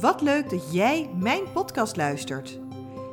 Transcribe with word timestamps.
Wat 0.00 0.20
leuk 0.20 0.50
dat 0.50 0.72
jij 0.72 1.10
mijn 1.14 1.52
podcast 1.52 1.96
luistert. 1.96 2.58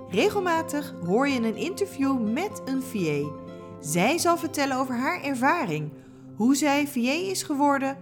Regelmatig 0.09 0.93
hoor 1.05 1.27
je 1.27 1.37
een 1.37 1.55
interview 1.55 2.31
met 2.31 2.61
een 2.65 2.81
VA. 2.81 3.31
Zij 3.79 4.17
zal 4.17 4.37
vertellen 4.37 4.77
over 4.77 4.95
haar 4.95 5.23
ervaring, 5.23 5.91
hoe 6.35 6.55
zij 6.55 6.87
VA 6.87 7.11
is 7.11 7.43
geworden, 7.43 7.97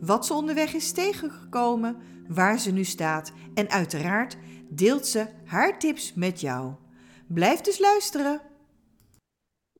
wat 0.00 0.26
ze 0.26 0.34
onderweg 0.34 0.74
is 0.74 0.92
tegengekomen, 0.92 1.96
waar 2.28 2.58
ze 2.58 2.72
nu 2.72 2.84
staat 2.84 3.32
en 3.54 3.70
uiteraard 3.70 4.36
deelt 4.68 5.06
ze 5.06 5.26
haar 5.44 5.78
tips 5.78 6.14
met 6.14 6.40
jou. 6.40 6.74
Blijf 7.28 7.60
dus 7.60 7.78
luisteren. 7.78 8.42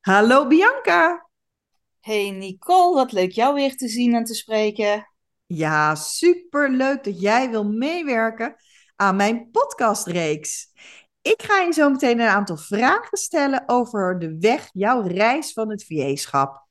Hallo 0.00 0.46
Bianca. 0.46 1.28
Hey 2.00 2.30
Nicole, 2.30 2.94
wat 2.94 3.12
leuk 3.12 3.30
jou 3.30 3.54
weer 3.54 3.76
te 3.76 3.88
zien 3.88 4.14
en 4.14 4.24
te 4.24 4.34
spreken. 4.34 5.15
Ja, 5.46 5.94
super 5.94 6.70
leuk 6.70 7.04
dat 7.04 7.20
jij 7.20 7.50
wil 7.50 7.64
meewerken 7.64 8.56
aan 8.96 9.16
mijn 9.16 9.50
podcastreeks. 9.50 10.68
Ik 11.22 11.42
ga 11.42 11.60
je 11.60 11.72
zo 11.72 11.90
meteen 11.90 12.20
een 12.20 12.28
aantal 12.28 12.56
vragen 12.56 13.18
stellen 13.18 13.62
over 13.66 14.18
de 14.18 14.36
weg, 14.38 14.68
jouw 14.72 15.00
reis 15.00 15.52
van 15.52 15.70
het 15.70 15.84
VA-schap. 15.84 16.66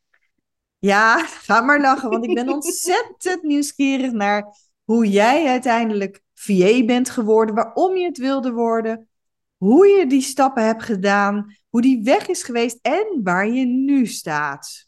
Ja, 0.80 1.26
ga 1.46 1.62
maar 1.62 1.82
lachen, 1.82 2.10
want 2.10 2.26
ik 2.26 2.34
ben 2.34 2.50
ontzettend 2.50 3.44
nieuwsgierig 3.44 4.12
naar 4.12 4.58
hoe 4.84 5.10
jij 5.10 5.48
uiteindelijk 5.48 6.22
VA 6.34 6.86
bent 6.86 7.10
geworden, 7.10 7.56
waarom 7.56 7.98
je 7.98 8.06
het 8.06 8.18
wilde 8.18 8.52
worden, 8.52 9.10
hoe 9.58 9.88
je 9.88 10.08
die 10.08 10.22
stappen 10.22 10.66
hebt 10.66 10.84
gedaan, 10.84 11.56
hoe 11.70 11.82
die 11.82 12.04
weg 12.04 12.28
is 12.28 12.44
geweest 12.44 12.80
en 12.82 13.20
waar 13.24 13.48
je 13.48 13.66
nu 13.66 14.06
staat. 14.06 14.88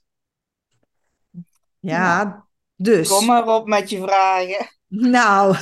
Ja, 1.80 2.47
dus. 2.78 3.08
Kom 3.08 3.26
maar 3.26 3.48
op 3.48 3.68
met 3.68 3.90
je 3.90 4.02
vragen. 4.02 4.68
Nou. 4.88 5.56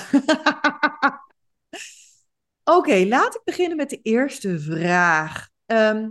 Oké, 2.77 3.05
laat 3.07 3.35
ik 3.35 3.41
beginnen 3.43 3.77
met 3.77 3.89
de 3.89 3.99
eerste 4.01 4.59
vraag. 4.59 5.49
Ehm, 5.65 6.09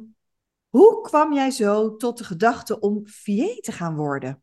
hoe 0.69 1.01
kwam 1.01 1.35
jij 1.35 1.51
zo 1.51 1.97
tot 1.97 2.19
de 2.19 2.25
gedachte 2.25 2.81
om 2.81 3.03
VA 3.05 3.55
te 3.61 3.73
gaan 3.73 3.97
worden? 3.97 4.43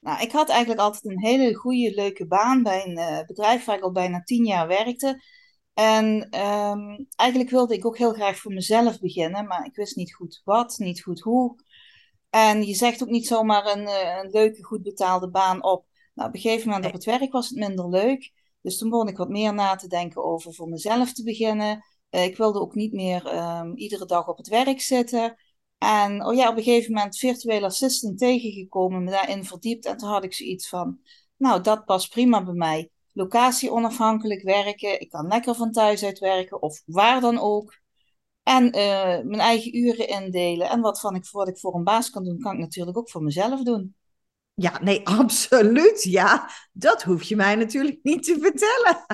Nou, 0.00 0.20
ik 0.20 0.32
had 0.32 0.48
eigenlijk 0.48 0.80
altijd 0.80 1.04
een 1.04 1.24
hele 1.24 1.54
goede, 1.54 1.94
leuke 1.94 2.26
baan 2.26 2.62
bij 2.62 2.86
een 2.86 2.98
uh, 2.98 3.20
bedrijf 3.26 3.64
waar 3.64 3.76
ik 3.76 3.82
al 3.82 3.92
bijna 3.92 4.22
tien 4.22 4.44
jaar 4.44 4.66
werkte. 4.66 5.22
En 5.74 6.06
um, 6.40 7.06
eigenlijk 7.16 7.50
wilde 7.50 7.74
ik 7.74 7.86
ook 7.86 7.98
heel 7.98 8.12
graag 8.12 8.38
voor 8.38 8.52
mezelf 8.52 8.98
beginnen, 8.98 9.46
maar 9.46 9.64
ik 9.64 9.74
wist 9.74 9.96
niet 9.96 10.14
goed 10.14 10.40
wat, 10.44 10.78
niet 10.78 11.02
goed 11.02 11.20
hoe. 11.20 11.56
En 12.30 12.62
je 12.66 12.74
zegt 12.74 13.02
ook 13.02 13.08
niet 13.08 13.26
zomaar 13.26 13.66
een, 13.66 13.86
eh, 13.86 14.18
een 14.22 14.30
leuke, 14.30 14.64
goed 14.64 14.82
betaalde 14.82 15.30
baan 15.30 15.64
op. 15.64 15.86
Nou, 16.14 16.28
op 16.28 16.34
een 16.34 16.40
gegeven 16.40 16.68
moment 16.68 16.86
op 16.86 16.92
het 16.92 17.04
werk 17.04 17.32
was 17.32 17.48
het 17.48 17.58
minder 17.58 17.88
leuk. 17.88 18.32
Dus 18.62 18.78
toen 18.78 18.90
begon 18.90 19.08
ik 19.08 19.16
wat 19.16 19.28
meer 19.28 19.54
na 19.54 19.74
te 19.76 19.88
denken 19.88 20.24
over 20.24 20.54
voor 20.54 20.68
mezelf 20.68 21.12
te 21.12 21.22
beginnen. 21.22 21.84
Uh, 22.10 22.24
ik 22.24 22.36
wilde 22.36 22.60
ook 22.60 22.74
niet 22.74 22.92
meer 22.92 23.34
um, 23.34 23.76
iedere 23.76 24.06
dag 24.06 24.28
op 24.28 24.36
het 24.36 24.48
werk 24.48 24.80
zitten. 24.80 25.36
En 25.78 26.24
oh 26.26 26.34
ja, 26.34 26.48
op 26.50 26.56
een 26.56 26.62
gegeven 26.62 26.92
moment 26.92 27.18
virtueel 27.18 27.64
assistant 27.64 28.18
tegengekomen, 28.18 29.04
me 29.04 29.10
daarin 29.10 29.44
verdiept. 29.44 29.84
En 29.86 29.96
toen 29.96 30.08
had 30.08 30.24
ik 30.24 30.34
zoiets 30.34 30.68
van, 30.68 30.98
nou, 31.36 31.62
dat 31.62 31.84
past 31.84 32.10
prima 32.10 32.44
bij 32.44 32.54
mij. 32.54 32.90
Locatie 33.12 33.72
onafhankelijk 33.72 34.42
werken. 34.42 35.00
Ik 35.00 35.08
kan 35.08 35.26
lekker 35.26 35.54
van 35.54 35.72
thuis 35.72 36.04
uit 36.04 36.18
werken 36.18 36.62
of 36.62 36.82
waar 36.86 37.20
dan 37.20 37.38
ook. 37.38 37.80
En 38.48 38.64
uh, 38.64 39.24
mijn 39.24 39.40
eigen 39.40 39.76
uren 39.76 40.08
indelen. 40.08 40.68
En 40.68 40.80
wat 40.80 41.00
van 41.00 41.14
ik, 41.14 41.28
wat 41.30 41.48
ik 41.48 41.58
voor 41.58 41.74
een 41.74 41.84
baas 41.84 42.10
kan 42.10 42.24
doen, 42.24 42.38
kan 42.38 42.52
ik 42.52 42.58
natuurlijk 42.58 42.98
ook 42.98 43.10
voor 43.10 43.22
mezelf 43.22 43.62
doen. 43.62 43.94
Ja, 44.54 44.78
nee, 44.82 45.06
absoluut. 45.18 46.02
Ja, 46.02 46.50
dat 46.72 47.02
hoef 47.02 47.22
je 47.22 47.36
mij 47.36 47.54
natuurlijk 47.54 47.98
niet 48.02 48.22
te 48.22 48.36
vertellen. 48.40 49.04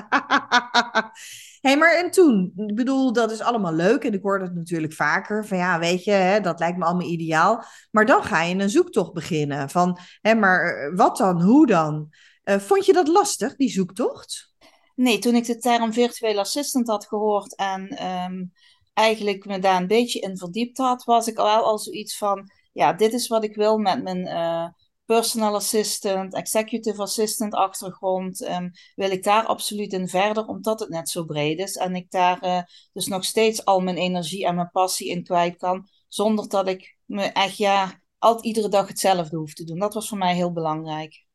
Hé, 1.61 1.69
hey, 1.69 1.77
maar 1.77 1.95
en 1.95 2.11
toen? 2.11 2.53
Ik 2.55 2.75
bedoel, 2.75 3.13
dat 3.13 3.31
is 3.31 3.41
allemaal 3.41 3.73
leuk 3.73 4.03
en 4.03 4.13
ik 4.13 4.21
hoor 4.21 4.39
het 4.39 4.55
natuurlijk 4.55 4.93
vaker. 4.93 5.45
Van 5.45 5.57
ja, 5.57 5.79
weet 5.79 6.03
je, 6.03 6.11
hè, 6.11 6.39
dat 6.39 6.59
lijkt 6.59 6.77
me 6.77 6.85
allemaal 6.85 7.07
ideaal. 7.07 7.63
Maar 7.91 8.05
dan 8.05 8.23
ga 8.23 8.41
je 8.41 8.55
een 8.55 8.69
zoektocht 8.69 9.13
beginnen. 9.13 9.69
Van, 9.69 9.97
hè, 10.21 10.35
maar 10.35 10.63
eh, 10.63 10.95
wat 10.97 11.17
dan? 11.17 11.41
Hoe 11.41 11.67
dan? 11.67 12.13
Uh, 12.43 12.59
vond 12.59 12.85
je 12.85 12.93
dat 12.93 13.07
lastig, 13.07 13.55
die 13.55 13.69
zoektocht? 13.69 14.53
Nee, 14.95 15.19
toen 15.19 15.35
ik 15.35 15.45
de 15.45 15.57
term 15.57 15.93
virtueel 15.93 16.39
assistant 16.39 16.87
had 16.87 17.07
gehoord 17.07 17.55
en 17.55 18.05
um, 18.05 18.51
eigenlijk 18.95 19.45
me 19.45 19.59
daar 19.59 19.81
een 19.81 19.87
beetje 19.87 20.19
in 20.19 20.37
verdiept 20.37 20.77
had, 20.77 21.03
was 21.03 21.27
ik 21.27 21.37
al 21.37 21.63
al 21.63 21.79
zoiets 21.79 22.17
van, 22.17 22.51
ja, 22.71 22.93
dit 22.93 23.13
is 23.13 23.27
wat 23.27 23.43
ik 23.43 23.55
wil 23.55 23.77
met 23.77 24.03
mijn 24.03 24.27
uh, 24.27 24.67
personal 25.05 25.55
assistant, 25.55 26.33
executive 26.33 27.01
assistant 27.01 27.53
achtergrond. 27.53 28.41
Um, 28.41 28.71
wil 28.95 29.11
ik 29.11 29.23
daar 29.23 29.45
absoluut 29.45 29.93
in 29.93 30.07
verder, 30.07 30.45
omdat 30.45 30.79
het 30.79 30.89
net 30.89 31.09
zo 31.09 31.23
breed 31.23 31.59
is 31.59 31.75
en 31.75 31.95
ik 31.95 32.11
daar 32.11 32.43
uh, 32.43 32.61
dus 32.93 33.07
nog 33.07 33.25
steeds 33.25 33.65
al 33.65 33.79
mijn 33.79 33.97
energie 33.97 34.45
en 34.45 34.55
mijn 34.55 34.69
passie 34.71 35.09
in 35.09 35.23
kwijt 35.23 35.57
kan, 35.57 35.87
zonder 36.07 36.49
dat 36.49 36.67
ik 36.67 36.97
me 37.05 37.23
echt, 37.23 37.57
ja, 37.57 38.01
altijd 38.17 38.45
iedere 38.45 38.69
dag 38.69 38.87
hetzelfde 38.87 39.37
hoef 39.37 39.53
te 39.53 39.63
doen. 39.63 39.79
Dat 39.79 39.93
was 39.93 40.07
voor 40.07 40.17
mij 40.17 40.35
heel 40.35 40.51
belangrijk. 40.51 41.25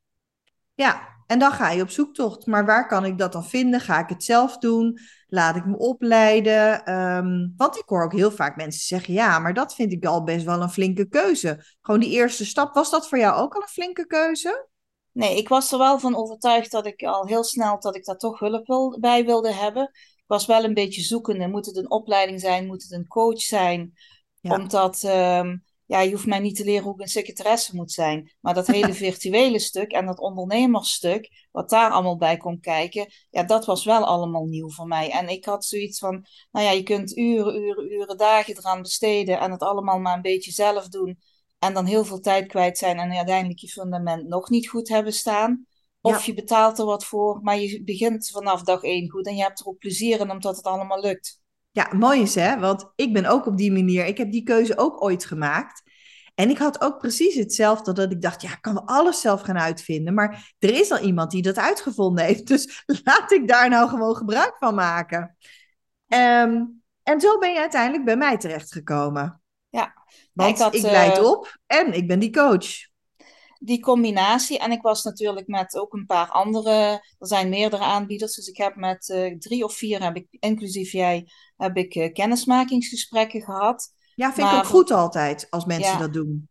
Ja, 0.75 1.20
en 1.31 1.39
dan 1.39 1.53
ga 1.53 1.71
je 1.71 1.83
op 1.83 1.91
zoektocht. 1.91 2.47
Maar 2.47 2.67
waar 2.67 2.87
kan 2.87 3.05
ik 3.05 3.19
dat 3.19 3.33
dan 3.33 3.45
vinden? 3.45 3.81
Ga 3.81 3.99
ik 3.99 4.09
het 4.09 4.25
zelf 4.25 4.59
doen? 4.59 4.99
Laat 5.29 5.57
ik 5.57 5.67
me 5.67 5.77
opleiden? 5.77 6.93
Um, 6.95 7.55
want 7.57 7.77
ik 7.77 7.83
hoor 7.87 8.05
ook 8.05 8.13
heel 8.13 8.31
vaak 8.31 8.57
mensen 8.57 8.81
zeggen: 8.81 9.15
ja, 9.15 9.39
maar 9.39 9.55
dat 9.55 9.75
vind 9.75 9.93
ik 9.93 10.05
al 10.05 10.25
best 10.25 10.45
wel 10.45 10.63
een 10.63 10.71
flinke 10.71 11.09
keuze. 11.09 11.65
Gewoon 11.81 12.01
die 12.01 12.11
eerste 12.11 12.47
stap, 12.47 12.75
was 12.75 12.91
dat 12.91 13.09
voor 13.09 13.19
jou 13.19 13.41
ook 13.41 13.55
al 13.55 13.63
een 13.63 13.69
flinke 13.69 14.07
keuze? 14.07 14.69
Nee, 15.13 15.37
ik 15.37 15.49
was 15.49 15.73
er 15.73 15.79
wel 15.79 15.99
van 15.99 16.17
overtuigd 16.17 16.71
dat 16.71 16.87
ik 16.87 17.03
al 17.03 17.27
heel 17.27 17.45
snel 17.45 17.81
dat 17.81 17.97
ik 17.97 18.05
daar 18.05 18.19
toch 18.19 18.39
hulp 18.39 18.67
wil, 18.67 18.99
bij 19.01 19.25
wilde 19.25 19.53
hebben. 19.53 19.83
Ik 19.93 20.25
was 20.27 20.47
wel 20.47 20.65
een 20.65 20.75
beetje 20.75 21.03
zoekende. 21.03 21.49
Moet 21.49 21.67
het 21.67 21.77
een 21.77 21.91
opleiding 21.91 22.41
zijn? 22.41 22.67
Moet 22.67 22.83
het 22.83 22.93
een 22.93 23.07
coach 23.07 23.41
zijn? 23.41 23.93
Ja. 24.41 24.55
Omdat 24.55 25.03
um, 25.03 25.65
ja, 25.91 26.01
je 26.01 26.11
hoeft 26.11 26.27
mij 26.27 26.39
niet 26.39 26.57
te 26.57 26.65
leren 26.65 26.85
hoe 26.85 26.95
ik 26.95 27.01
een 27.01 27.09
secretaresse 27.09 27.77
moet 27.77 27.93
zijn. 27.93 28.33
Maar 28.41 28.55
dat 28.55 28.67
hele 28.67 28.93
virtuele 29.05 29.59
stuk 29.59 29.93
en 29.93 30.07
dat 30.07 30.19
ondernemersstuk, 30.19 31.49
wat 31.51 31.71
daar 31.71 31.91
allemaal 31.91 32.17
bij 32.17 32.37
komt 32.37 32.61
kijken, 32.61 33.13
ja, 33.31 33.43
dat 33.43 33.65
was 33.65 33.85
wel 33.85 34.05
allemaal 34.05 34.45
nieuw 34.45 34.71
voor 34.71 34.87
mij. 34.87 35.11
En 35.11 35.29
ik 35.29 35.45
had 35.45 35.65
zoiets 35.65 35.99
van, 35.99 36.27
nou 36.51 36.67
ja, 36.67 36.71
je 36.71 36.83
kunt 36.83 37.17
uren, 37.17 37.63
uren, 37.63 37.93
uren, 37.93 38.17
dagen 38.17 38.57
eraan 38.57 38.83
besteden 38.83 39.41
en 39.41 39.51
het 39.51 39.63
allemaal 39.63 39.99
maar 39.99 40.15
een 40.15 40.23
beetje 40.23 40.53
zelf 40.53 40.89
doen. 40.89 41.19
En 41.59 41.75
dan 41.75 41.85
heel 41.85 42.05
veel 42.05 42.21
tijd 42.21 42.47
kwijt 42.47 42.79
zijn 42.79 42.99
en 42.99 43.13
uiteindelijk 43.13 43.59
je 43.59 43.69
fundament 43.69 44.29
nog 44.29 44.49
niet 44.49 44.69
goed 44.69 44.89
hebben 44.89 45.13
staan. 45.13 45.67
Of 46.01 46.19
ja. 46.19 46.23
je 46.25 46.35
betaalt 46.35 46.79
er 46.79 46.85
wat 46.85 47.05
voor, 47.05 47.41
maar 47.43 47.59
je 47.59 47.83
begint 47.85 48.31
vanaf 48.31 48.63
dag 48.63 48.83
één 48.83 49.11
goed 49.11 49.27
en 49.27 49.37
je 49.37 49.43
hebt 49.43 49.61
er 49.61 49.67
ook 49.67 49.79
plezier 49.79 50.21
in 50.21 50.31
omdat 50.31 50.57
het 50.57 50.65
allemaal 50.65 51.01
lukt. 51.01 51.40
Ja, 51.71 51.89
mooi 51.97 52.21
is 52.23 52.35
hè, 52.35 52.59
want 52.59 52.93
ik 52.95 53.13
ben 53.13 53.27
ook 53.27 53.47
op 53.47 53.57
die 53.57 53.73
manier, 53.73 54.07
ik 54.07 54.19
heb 54.19 54.31
die 54.33 54.43
keuze 54.43 54.79
ook 54.79 55.03
ooit 55.03 55.25
gemaakt. 55.25 55.83
En 56.35 56.51
ik 56.51 56.59
had 56.59 56.81
ook 56.81 56.99
precies 56.99 57.35
hetzelfde, 57.35 57.93
dat 57.93 58.13
ik 58.13 58.23
dacht, 58.23 58.43
ja, 58.43 58.53
ik 58.53 58.61
kan 58.61 58.85
alles 58.85 59.21
zelf 59.21 59.41
gaan 59.41 59.59
uitvinden, 59.59 60.15
maar 60.15 60.55
er 60.59 60.75
is 60.75 60.91
al 60.91 60.99
iemand 60.99 61.31
die 61.31 61.43
dat 61.43 61.59
uitgevonden 61.59 62.25
heeft, 62.25 62.47
dus 62.53 62.85
laat 63.05 63.33
ik 63.33 63.49
daar 63.49 63.69
nou 63.69 63.89
gewoon 63.89 64.17
gebruik 64.17 64.57
van 64.59 64.75
maken. 64.75 65.37
Um, 66.09 66.83
en 67.03 67.21
zo 67.21 67.39
ben 67.39 67.53
je 67.53 67.59
uiteindelijk 67.59 68.05
bij 68.05 68.17
mij 68.17 68.37
terechtgekomen. 68.37 69.41
Ja. 69.69 69.95
Want 70.33 70.51
ik, 70.51 70.63
had, 70.63 70.75
ik 70.75 70.83
leid 70.83 71.19
uh... 71.19 71.25
op 71.25 71.59
en 71.67 71.93
ik 71.93 72.09
ben 72.09 72.19
die 72.19 72.33
coach 72.33 72.90
die 73.63 73.81
combinatie. 73.81 74.59
En 74.59 74.73
ik 74.73 74.83
was 74.83 75.03
natuurlijk 75.03 75.47
met 75.47 75.77
ook 75.77 75.93
een 75.93 76.07
paar 76.07 76.29
andere, 76.29 76.71
er 77.19 77.27
zijn 77.27 77.49
meerdere 77.49 77.83
aanbieders. 77.83 78.35
Dus 78.35 78.47
ik 78.47 78.57
heb 78.57 78.77
met 78.77 79.09
uh, 79.09 79.39
drie 79.39 79.65
of 79.65 79.75
vier, 79.75 80.03
heb 80.03 80.17
ik, 80.17 80.27
inclusief 80.31 80.93
jij, 80.93 81.29
heb 81.57 81.77
ik 81.77 81.95
uh, 81.95 82.13
kennismakingsgesprekken 82.13 83.43
gehad. 83.43 83.95
Ja, 84.15 84.33
vind 84.33 84.47
maar 84.47 84.57
ik 84.57 84.65
ook 84.65 84.71
goed 84.71 84.91
altijd 84.91 85.47
als 85.51 85.65
mensen 85.65 85.93
ja, 85.93 85.99
dat 85.99 86.13
doen. 86.13 86.49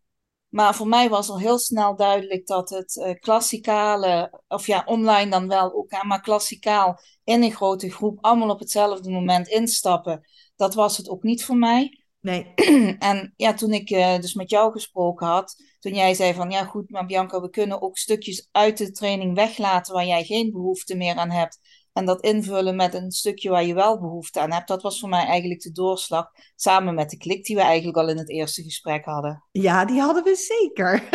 Maar 0.50 0.76
voor 0.76 0.88
mij 0.88 1.10
was 1.10 1.30
al 1.30 1.40
heel 1.40 1.60
snel 1.60 1.96
duidelijk 1.96 2.48
dat 2.48 2.70
het 2.70 2.96
uh, 2.96 3.14
klassikale, 3.20 4.42
of 4.48 4.68
ja, 4.68 4.84
online 4.86 5.30
dan 5.30 5.48
wel 5.48 5.74
ook, 5.74 6.04
maar 6.04 6.22
klassikaal 6.22 7.00
in 7.24 7.44
een 7.44 7.52
grote 7.52 7.92
groep, 7.92 8.18
allemaal 8.22 8.50
op 8.50 8.60
hetzelfde 8.60 9.12
moment 9.12 9.48
instappen, 9.48 10.28
dat 10.56 10.74
was 10.74 10.98
het 10.98 11.10
ook 11.10 11.24
niet 11.24 11.46
voor 11.46 11.58
mij. 11.58 11.99
Nee. 12.22 12.54
en 13.00 13.34
ja, 13.36 13.54
toen 13.54 13.72
ik 13.72 13.90
uh, 13.90 14.16
dus 14.16 14.34
met 14.34 14.50
jou 14.50 14.72
gesproken 14.72 15.28
had, 15.28 15.56
toen 15.80 15.94
jij 15.94 16.14
zei 16.14 16.34
van 16.34 16.52
ja 16.52 16.64
goed, 16.64 16.90
maar 16.90 17.06
Bianca, 17.06 17.42
we 17.42 17.50
kunnen 17.50 17.82
ook 17.82 17.98
stukjes 17.98 18.48
uit 18.52 18.78
de 18.78 18.92
training 18.92 19.36
weglaten 19.36 19.94
waar 19.94 20.06
jij 20.06 20.24
geen 20.24 20.52
behoefte 20.52 20.96
meer 20.96 21.16
aan 21.16 21.32
hebt. 21.32 21.60
En 21.94 22.06
dat 22.06 22.22
invullen 22.22 22.76
met 22.76 22.94
een 22.94 23.12
stukje 23.12 23.50
waar 23.50 23.64
je 23.64 23.74
wel 23.74 24.00
behoefte 24.00 24.40
aan 24.40 24.52
hebt. 24.52 24.68
Dat 24.68 24.82
was 24.82 25.00
voor 25.00 25.10
mij 25.10 25.26
eigenlijk 25.26 25.62
de 25.62 25.72
doorslag. 25.72 26.32
Samen 26.56 26.96
met 26.96 27.10
de 27.10 27.18
klik 27.18 27.46
die 27.46 27.56
we 27.56 27.62
eigenlijk 27.62 27.98
al 27.98 28.10
in 28.10 28.18
het 28.18 28.30
eerste 28.30 28.64
gesprek 28.64 29.06
hadden. 29.06 29.44
Ja, 29.52 29.86
die 29.86 30.00
hadden 30.00 30.24
we 30.24 30.36
zeker. 30.36 30.92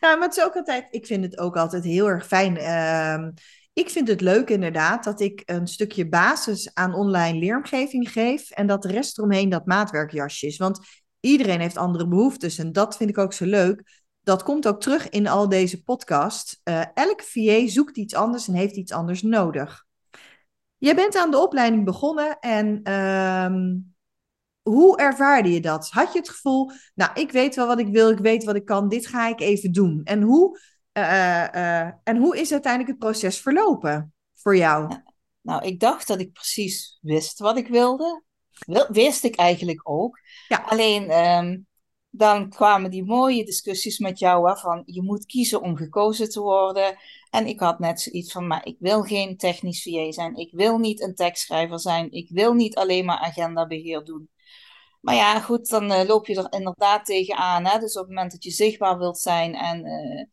nou, 0.00 0.18
maar 0.18 0.28
het 0.28 0.36
is 0.36 0.44
ook 0.44 0.56
altijd, 0.56 0.86
ik 0.90 1.06
vind 1.06 1.24
het 1.24 1.38
ook 1.38 1.56
altijd 1.56 1.84
heel 1.84 2.06
erg 2.06 2.26
fijn. 2.26 2.56
Uh, 2.56 3.28
ik 3.72 3.90
vind 3.90 4.08
het 4.08 4.20
leuk 4.20 4.50
inderdaad 4.50 5.04
dat 5.04 5.20
ik 5.20 5.42
een 5.44 5.66
stukje 5.66 6.08
basis 6.08 6.74
aan 6.74 6.94
online 6.94 7.38
leeromgeving 7.38 8.12
geef 8.12 8.50
en 8.50 8.66
dat 8.66 8.82
de 8.82 8.88
rest 8.88 9.18
eromheen 9.18 9.48
dat 9.48 9.66
maatwerkjasje 9.66 10.46
is. 10.46 10.56
Want 10.56 10.80
iedereen 11.20 11.60
heeft 11.60 11.76
andere 11.76 12.08
behoeftes 12.08 12.58
en 12.58 12.72
dat 12.72 12.96
vind 12.96 13.10
ik 13.10 13.18
ook 13.18 13.32
zo 13.32 13.44
leuk. 13.44 14.00
dat 14.24 14.42
komt 14.42 14.68
ook 14.68 14.80
terug 14.80 15.08
in 15.08 15.26
al 15.26 15.48
deze 15.48 15.82
podcasts. 15.82 16.60
Uh, 16.64 16.82
elke 16.94 17.24
VA 17.26 17.68
zoekt 17.68 17.96
iets 17.96 18.14
anders 18.14 18.48
en 18.48 18.54
heeft 18.54 18.76
iets 18.76 18.92
anders 18.92 19.22
nodig. 19.22 19.84
Jij 20.78 20.94
bent 20.94 21.16
aan 21.16 21.30
de 21.30 21.38
opleiding 21.38 21.84
begonnen 21.84 22.38
en 22.38 22.80
ehm, 22.82 23.78
hoe 24.62 24.96
ervaarde 24.96 25.52
je 25.52 25.60
dat? 25.60 25.90
Had 25.90 26.12
je 26.12 26.18
het 26.18 26.28
gevoel, 26.28 26.70
nou, 26.94 27.10
ik 27.14 27.32
weet 27.32 27.54
wel 27.54 27.66
wat 27.66 27.78
ik 27.78 27.88
wil, 27.88 28.10
ik 28.10 28.18
weet 28.18 28.44
wat 28.44 28.56
ik 28.56 28.64
kan, 28.64 28.88
dit 28.88 29.06
ga 29.06 29.28
ik 29.28 29.40
even 29.40 29.72
doen. 29.72 30.00
En 30.04 30.22
hoe, 30.22 30.58
en 30.92 32.16
hoe 32.16 32.38
is 32.38 32.52
uiteindelijk 32.52 32.90
het 32.90 32.98
proces 32.98 33.40
verlopen 33.40 34.14
voor 34.34 34.56
jou? 34.56 34.94
Nou, 35.40 35.64
ik 35.64 35.80
dacht 35.80 36.06
dat 36.06 36.20
ik 36.20 36.32
precies 36.32 36.98
wist 37.00 37.38
wat 37.38 37.56
ik 37.56 37.68
wilde. 37.68 38.22
Wist 38.88 39.24
ik 39.24 39.36
eigenlijk 39.36 39.80
ook. 39.88 40.18
Ja. 40.48 40.64
Alleen 40.66 41.10
ehm, 41.10 41.58
dan 42.10 42.48
kwamen 42.48 42.90
die 42.90 43.04
mooie 43.04 43.44
discussies 43.44 43.98
met 43.98 44.18
jou 44.18 44.42
waarvan 44.42 44.82
je 44.86 45.02
moet 45.02 45.26
kiezen 45.26 45.62
om 45.62 45.76
gekozen 45.76 46.28
te 46.28 46.40
worden. 46.40 46.96
En 47.30 47.46
ik 47.46 47.60
had 47.60 47.78
net 47.78 48.00
zoiets 48.00 48.32
van, 48.32 48.46
maar 48.46 48.66
ik 48.66 48.76
wil 48.78 49.02
geen 49.02 49.36
technisch 49.36 49.82
VA 49.82 50.12
zijn. 50.12 50.34
Ik 50.34 50.52
wil 50.52 50.78
niet 50.78 51.00
een 51.00 51.14
tekstschrijver 51.14 51.80
zijn. 51.80 52.10
Ik 52.10 52.28
wil 52.30 52.52
niet 52.52 52.76
alleen 52.76 53.04
maar 53.04 53.18
agendabeheer 53.18 54.04
doen. 54.04 54.30
Maar 55.00 55.14
ja, 55.14 55.40
goed, 55.40 55.68
dan 55.68 55.92
uh, 55.92 56.02
loop 56.04 56.26
je 56.26 56.36
er 56.36 56.58
inderdaad 56.58 57.04
tegenaan. 57.04 57.66
Hè? 57.66 57.78
Dus 57.78 57.96
op 57.96 58.00
het 58.00 58.14
moment 58.14 58.32
dat 58.32 58.44
je 58.44 58.50
zichtbaar 58.50 58.98
wilt 58.98 59.18
zijn 59.18 59.54
en 59.54 59.86
uh, 59.86 60.24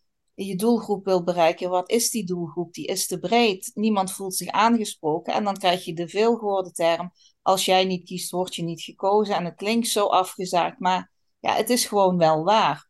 je 0.45 0.55
doelgroep 0.55 1.05
wilt 1.05 1.25
bereiken, 1.25 1.69
wat 1.69 1.89
is 1.89 2.09
die 2.09 2.25
doelgroep? 2.25 2.73
Die 2.73 2.85
is 2.85 3.07
te 3.07 3.19
breed. 3.19 3.71
Niemand 3.73 4.11
voelt 4.11 4.35
zich 4.35 4.47
aangesproken. 4.47 5.33
En 5.33 5.43
dan 5.43 5.57
krijg 5.57 5.85
je 5.85 5.93
de 5.93 6.07
veelgehoorde 6.07 6.71
term, 6.71 7.11
als 7.41 7.65
jij 7.65 7.85
niet 7.85 8.05
kiest, 8.05 8.31
word 8.31 8.55
je 8.55 8.63
niet 8.63 8.81
gekozen. 8.81 9.35
En 9.35 9.45
het 9.45 9.55
klinkt 9.55 9.87
zo 9.87 10.05
afgezaagd, 10.05 10.79
maar 10.79 11.11
ja, 11.39 11.53
het 11.53 11.69
is 11.69 11.85
gewoon 11.85 12.17
wel 12.17 12.43
waar. 12.43 12.89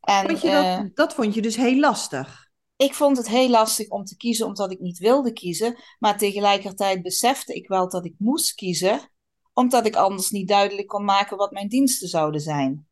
En, 0.00 0.26
vond 0.26 0.40
je 0.40 0.50
dat, 0.50 0.64
uh, 0.64 0.80
dat 0.94 1.14
vond 1.14 1.34
je 1.34 1.42
dus 1.42 1.56
heel 1.56 1.78
lastig? 1.78 2.46
Ik 2.76 2.94
vond 2.94 3.16
het 3.16 3.28
heel 3.28 3.48
lastig 3.48 3.88
om 3.88 4.04
te 4.04 4.16
kiezen 4.16 4.46
omdat 4.46 4.72
ik 4.72 4.80
niet 4.80 4.98
wilde 4.98 5.32
kiezen. 5.32 5.76
Maar 5.98 6.18
tegelijkertijd 6.18 7.02
besefte 7.02 7.54
ik 7.54 7.68
wel 7.68 7.88
dat 7.88 8.04
ik 8.04 8.14
moest 8.18 8.54
kiezen 8.54 9.10
omdat 9.58 9.86
ik 9.86 9.96
anders 9.96 10.30
niet 10.30 10.48
duidelijk 10.48 10.86
kon 10.86 11.04
maken 11.04 11.36
wat 11.36 11.50
mijn 11.50 11.68
diensten 11.68 12.08
zouden 12.08 12.40
zijn. 12.40 12.86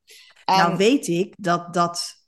En... 0.45 0.57
Nou 0.57 0.77
weet 0.77 1.07
ik 1.07 1.35
dat 1.37 1.75
dat, 1.75 2.26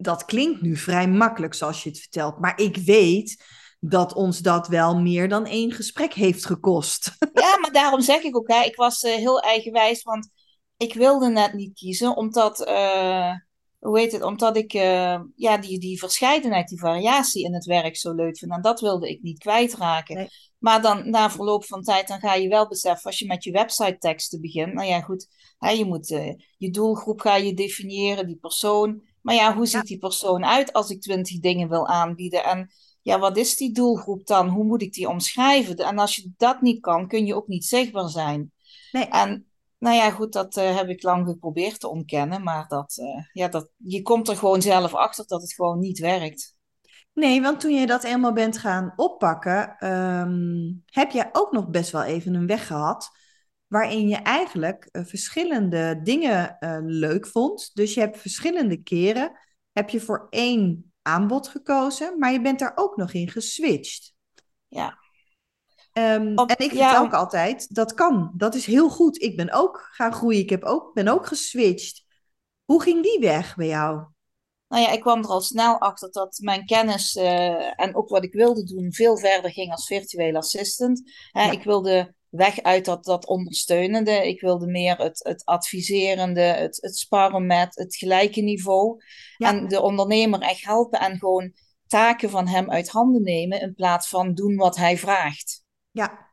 dat 0.00 0.24
klinkt 0.24 0.60
nu 0.60 0.76
vrij 0.76 1.08
makkelijk 1.08 1.54
zoals 1.54 1.82
je 1.82 1.88
het 1.88 1.98
vertelt, 1.98 2.38
maar 2.38 2.60
ik 2.60 2.76
weet 2.76 3.44
dat 3.80 4.14
ons 4.14 4.38
dat 4.38 4.68
wel 4.68 5.00
meer 5.00 5.28
dan 5.28 5.46
één 5.46 5.72
gesprek 5.72 6.12
heeft 6.12 6.46
gekost. 6.46 7.10
Ja, 7.32 7.58
maar 7.58 7.72
daarom 7.72 8.00
zeg 8.00 8.22
ik 8.22 8.36
ook, 8.36 8.48
hè, 8.48 8.62
ik 8.62 8.76
was 8.76 9.02
uh, 9.02 9.14
heel 9.14 9.40
eigenwijs, 9.40 10.02
want 10.02 10.30
ik 10.76 10.94
wilde 10.94 11.28
net 11.28 11.52
niet 11.52 11.74
kiezen, 11.74 12.16
omdat, 12.16 12.68
uh, 12.68 13.32
hoe 13.78 13.98
heet 13.98 14.12
het, 14.12 14.22
omdat 14.22 14.56
ik 14.56 14.74
uh, 14.74 15.20
ja, 15.34 15.56
die, 15.58 15.78
die 15.78 15.98
verscheidenheid, 15.98 16.68
die 16.68 16.78
variatie 16.78 17.44
in 17.44 17.54
het 17.54 17.64
werk 17.64 17.96
zo 17.96 18.14
leuk 18.14 18.38
vind. 18.38 18.52
En 18.52 18.62
dat 18.62 18.80
wilde 18.80 19.08
ik 19.08 19.22
niet 19.22 19.38
kwijtraken. 19.38 20.16
Nee. 20.16 20.28
Maar 20.58 20.82
dan 20.82 21.10
na 21.10 21.30
verloop 21.30 21.64
van 21.64 21.82
tijd, 21.82 22.08
dan 22.08 22.18
ga 22.20 22.34
je 22.34 22.48
wel 22.48 22.68
beseffen, 22.68 23.10
als 23.10 23.18
je 23.18 23.26
met 23.26 23.44
je 23.44 23.50
website 23.50 23.98
teksten 23.98 24.40
begint, 24.40 24.72
nou 24.72 24.88
ja, 24.88 25.00
goed, 25.00 25.26
hè, 25.58 25.70
je 25.70 25.84
moet 25.84 26.08
je 26.56 26.70
doelgroep 26.70 27.20
ga 27.20 27.36
je 27.36 27.54
definiëren, 27.54 28.26
die 28.26 28.38
persoon. 28.38 29.02
Maar 29.22 29.34
ja, 29.34 29.54
hoe 29.54 29.66
ziet 29.66 29.86
die 29.86 29.98
persoon 29.98 30.44
uit 30.44 30.72
als 30.72 30.90
ik 30.90 31.00
twintig 31.00 31.40
dingen 31.40 31.68
wil 31.68 31.86
aanbieden? 31.86 32.44
En 32.44 32.70
ja, 33.02 33.18
wat 33.18 33.36
is 33.36 33.56
die 33.56 33.72
doelgroep 33.72 34.26
dan? 34.26 34.48
Hoe 34.48 34.64
moet 34.64 34.82
ik 34.82 34.92
die 34.92 35.08
omschrijven? 35.08 35.76
En 35.76 35.98
als 35.98 36.16
je 36.16 36.30
dat 36.36 36.60
niet 36.60 36.80
kan, 36.80 37.08
kun 37.08 37.26
je 37.26 37.34
ook 37.34 37.46
niet 37.46 37.64
zichtbaar 37.64 38.08
zijn. 38.08 38.52
Nee. 38.92 39.06
En 39.06 39.46
nou 39.78 39.96
ja, 39.96 40.10
goed, 40.10 40.32
dat 40.32 40.56
uh, 40.56 40.76
heb 40.76 40.88
ik 40.88 41.02
lang 41.02 41.26
geprobeerd 41.26 41.80
te 41.80 41.88
ontkennen, 41.88 42.42
maar 42.42 42.68
dat, 42.68 42.96
uh, 43.00 43.24
ja, 43.32 43.48
dat, 43.48 43.70
je 43.76 44.02
komt 44.02 44.28
er 44.28 44.36
gewoon 44.36 44.62
zelf 44.62 44.94
achter 44.94 45.26
dat 45.26 45.42
het 45.42 45.54
gewoon 45.54 45.78
niet 45.78 45.98
werkt. 45.98 46.56
Nee, 47.12 47.42
want 47.42 47.60
toen 47.60 47.74
je 47.74 47.86
dat 47.86 48.04
eenmaal 48.04 48.32
bent 48.32 48.58
gaan 48.58 48.92
oppakken, 48.96 49.86
um, 49.86 50.82
heb 50.86 51.10
jij 51.10 51.28
ook 51.32 51.52
nog 51.52 51.68
best 51.68 51.90
wel 51.90 52.02
even 52.02 52.34
een 52.34 52.46
weg 52.46 52.66
gehad. 52.66 53.10
Waarin 53.68 54.08
je 54.08 54.16
eigenlijk 54.16 54.88
uh, 54.92 55.04
verschillende 55.04 56.00
dingen 56.02 56.56
uh, 56.60 56.78
leuk 56.82 57.26
vond. 57.26 57.70
Dus 57.74 57.94
je 57.94 58.00
hebt 58.00 58.18
verschillende 58.18 58.82
keren 58.82 59.38
heb 59.72 59.90
je 59.90 60.00
voor 60.00 60.26
één 60.30 60.92
aanbod 61.02 61.48
gekozen, 61.48 62.18
maar 62.18 62.32
je 62.32 62.40
bent 62.40 62.58
daar 62.58 62.72
ook 62.74 62.96
nog 62.96 63.12
in 63.12 63.30
geswitcht. 63.30 64.14
Ja. 64.68 64.98
Um, 65.92 66.38
Op, 66.38 66.50
en 66.50 66.64
ik 66.64 66.72
ja, 66.72 66.88
vertel 66.88 67.04
ook 67.04 67.12
altijd, 67.12 67.74
dat 67.74 67.94
kan. 67.94 68.32
Dat 68.34 68.54
is 68.54 68.66
heel 68.66 68.88
goed. 68.88 69.22
Ik 69.22 69.36
ben 69.36 69.52
ook 69.52 69.88
gaan 69.90 70.12
groeien. 70.12 70.40
Ik 70.40 70.50
heb 70.50 70.64
ook, 70.64 70.94
ben 70.94 71.08
ook 71.08 71.26
geswitcht. 71.26 72.04
Hoe 72.64 72.82
ging 72.82 73.02
die 73.02 73.18
weg 73.20 73.56
bij 73.56 73.66
jou? 73.66 74.06
nou 74.68 74.82
ja, 74.82 74.90
ik 74.90 75.00
kwam 75.00 75.18
er 75.18 75.28
al 75.28 75.40
snel 75.40 75.78
achter 75.78 76.12
dat 76.12 76.38
mijn 76.42 76.64
kennis 76.64 77.16
uh, 77.16 77.80
en 77.80 77.94
ook 77.94 78.08
wat 78.08 78.24
ik 78.24 78.32
wilde 78.32 78.64
doen 78.64 78.92
veel 78.92 79.18
verder 79.18 79.50
ging 79.50 79.70
als 79.70 79.86
virtueel 79.86 80.36
assistant. 80.36 81.02
Ja. 81.32 81.50
Ik 81.50 81.62
wilde 81.62 82.14
weg 82.30 82.62
uit 82.62 82.84
dat, 82.84 83.04
dat 83.04 83.26
ondersteunende. 83.26 84.28
Ik 84.28 84.40
wilde 84.40 84.66
meer 84.66 84.96
het, 84.96 85.24
het 85.24 85.44
adviserende, 85.44 86.40
het, 86.40 86.78
het 86.80 86.96
sparren 86.96 87.46
met 87.46 87.74
het 87.74 87.96
gelijke 87.96 88.40
niveau. 88.40 89.02
Ja. 89.36 89.48
En 89.48 89.68
de 89.68 89.80
ondernemer 89.80 90.40
echt 90.40 90.64
helpen 90.64 91.00
en 91.00 91.18
gewoon 91.18 91.52
taken 91.86 92.30
van 92.30 92.48
hem 92.48 92.70
uit 92.70 92.88
handen 92.88 93.22
nemen 93.22 93.60
in 93.60 93.74
plaats 93.74 94.08
van 94.08 94.34
doen 94.34 94.56
wat 94.56 94.76
hij 94.76 94.98
vraagt. 94.98 95.64
Ja. 95.90 96.26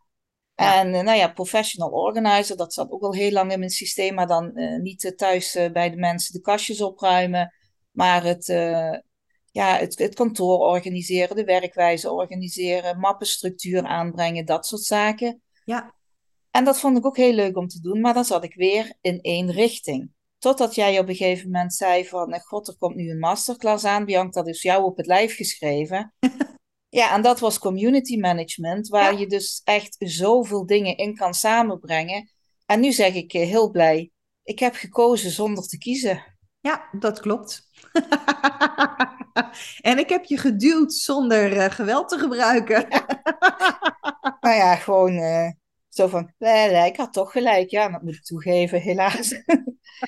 En 0.55 0.93
uh, 0.93 1.01
nou 1.01 1.17
ja, 1.17 1.27
professional 1.27 1.89
organizer, 1.89 2.57
dat 2.57 2.73
zat 2.73 2.91
ook 2.91 3.03
al 3.03 3.13
heel 3.13 3.31
lang 3.31 3.51
in 3.51 3.59
mijn 3.59 3.71
systeem, 3.71 4.13
maar 4.13 4.27
dan 4.27 4.51
uh, 4.53 4.81
niet 4.81 5.13
thuis 5.15 5.57
bij 5.73 5.89
de 5.89 5.97
mensen 5.97 6.33
de 6.33 6.41
kastjes 6.41 6.81
opruimen. 6.81 7.53
Maar 7.91 8.23
het, 8.23 8.47
uh, 8.47 8.97
ja, 9.51 9.77
het, 9.77 9.97
het 9.97 10.15
kantoor 10.15 10.59
organiseren, 10.59 11.35
de 11.35 11.43
werkwijze 11.43 12.11
organiseren, 12.11 12.99
mappenstructuur 12.99 13.83
aanbrengen, 13.83 14.45
dat 14.45 14.65
soort 14.65 14.81
zaken. 14.81 15.41
Ja. 15.65 15.93
En 16.51 16.63
dat 16.63 16.79
vond 16.79 16.97
ik 16.97 17.05
ook 17.05 17.17
heel 17.17 17.33
leuk 17.33 17.57
om 17.57 17.67
te 17.67 17.81
doen, 17.81 18.01
maar 18.01 18.13
dan 18.13 18.25
zat 18.25 18.43
ik 18.43 18.55
weer 18.55 18.93
in 19.01 19.21
één 19.21 19.51
richting. 19.51 20.11
Totdat 20.37 20.75
jij 20.75 20.99
op 20.99 21.09
een 21.09 21.15
gegeven 21.15 21.51
moment 21.51 21.73
zei 21.73 22.05
van, 22.05 22.33
eh, 22.33 22.39
god, 22.39 22.67
er 22.67 22.77
komt 22.77 22.95
nu 22.95 23.09
een 23.09 23.19
masterclass 23.19 23.85
aan, 23.85 24.05
Bianca, 24.05 24.41
dat 24.41 24.47
is 24.47 24.61
jou 24.61 24.83
op 24.83 24.97
het 24.97 25.05
lijf 25.05 25.35
geschreven. 25.35 26.13
ja, 26.99 27.13
en 27.13 27.21
dat 27.21 27.39
was 27.39 27.59
community 27.59 28.17
management, 28.17 28.87
waar 28.87 29.13
ja. 29.13 29.19
je 29.19 29.27
dus 29.27 29.61
echt 29.63 29.95
zoveel 29.99 30.65
dingen 30.65 30.97
in 30.97 31.15
kan 31.15 31.33
samenbrengen. 31.33 32.29
En 32.65 32.79
nu 32.79 32.91
zeg 32.91 33.13
ik 33.13 33.33
eh, 33.33 33.47
heel 33.47 33.71
blij, 33.71 34.11
ik 34.43 34.59
heb 34.59 34.75
gekozen 34.75 35.31
zonder 35.31 35.63
te 35.67 35.77
kiezen. 35.77 36.23
Ja, 36.59 36.89
dat 36.91 37.19
klopt. 37.19 37.69
en 39.81 39.97
ik 39.97 40.09
heb 40.09 40.25
je 40.25 40.37
geduwd 40.37 40.93
zonder 40.93 41.55
uh, 41.55 41.65
geweld 41.65 42.09
te 42.09 42.17
gebruiken. 42.17 42.87
nou 44.45 44.57
ja, 44.57 44.75
gewoon 44.75 45.17
uh, 45.17 45.49
zo 45.89 46.07
van, 46.07 46.33
nee, 46.37 46.87
ik 46.87 46.97
had 46.97 47.13
toch 47.13 47.31
gelijk. 47.31 47.69
Ja, 47.69 47.89
dat 47.89 48.01
moet 48.01 48.15
ik 48.15 48.23
toegeven, 48.23 48.81
helaas. 48.81 49.33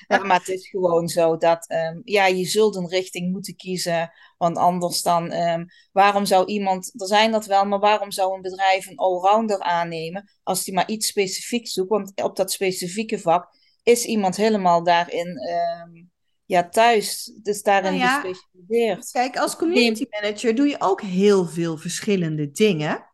maar 0.07 0.39
het 0.39 0.47
is 0.47 0.69
gewoon 0.69 1.07
zo 1.07 1.37
dat, 1.37 1.71
um, 1.71 2.01
ja, 2.03 2.25
je 2.25 2.45
zult 2.45 2.75
een 2.75 2.89
richting 2.89 3.31
moeten 3.31 3.55
kiezen. 3.55 4.11
Want 4.37 4.57
anders 4.57 5.01
dan, 5.01 5.33
um, 5.33 5.65
waarom 5.91 6.25
zou 6.25 6.45
iemand, 6.45 7.01
er 7.01 7.07
zijn 7.07 7.31
dat 7.31 7.45
wel, 7.45 7.65
maar 7.65 7.79
waarom 7.79 8.11
zou 8.11 8.35
een 8.35 8.41
bedrijf 8.41 8.87
een 8.87 8.97
allrounder 8.97 9.59
aannemen 9.59 10.31
als 10.43 10.63
die 10.63 10.73
maar 10.73 10.89
iets 10.89 11.07
specifieks 11.07 11.71
zoekt? 11.73 11.89
Want 11.89 12.21
op 12.23 12.35
dat 12.35 12.51
specifieke 12.51 13.19
vak 13.19 13.47
is 13.83 14.05
iemand 14.05 14.35
helemaal 14.35 14.83
daarin... 14.83 15.27
Um, 15.27 16.15
ja, 16.47 16.69
thuis. 16.69 17.31
Dus 17.43 17.61
daarin 17.61 17.91
nou 17.91 18.03
ja, 18.03 18.21
gespecialiseerd. 18.21 19.11
Kijk, 19.11 19.37
als 19.37 19.55
community 19.55 20.05
manager 20.09 20.55
doe 20.55 20.67
je 20.67 20.75
ook 20.79 21.01
heel 21.01 21.45
veel 21.45 21.77
verschillende 21.77 22.51
dingen. 22.51 23.05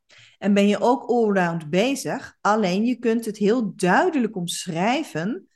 En 0.44 0.54
ben 0.54 0.68
je 0.68 0.80
ook 0.80 1.04
allround 1.04 1.70
bezig. 1.70 2.38
Alleen 2.42 2.86
je 2.86 2.96
kunt 2.96 3.26
het 3.26 3.38
heel 3.38 3.76
duidelijk 3.76 4.36
omschrijven 4.36 5.48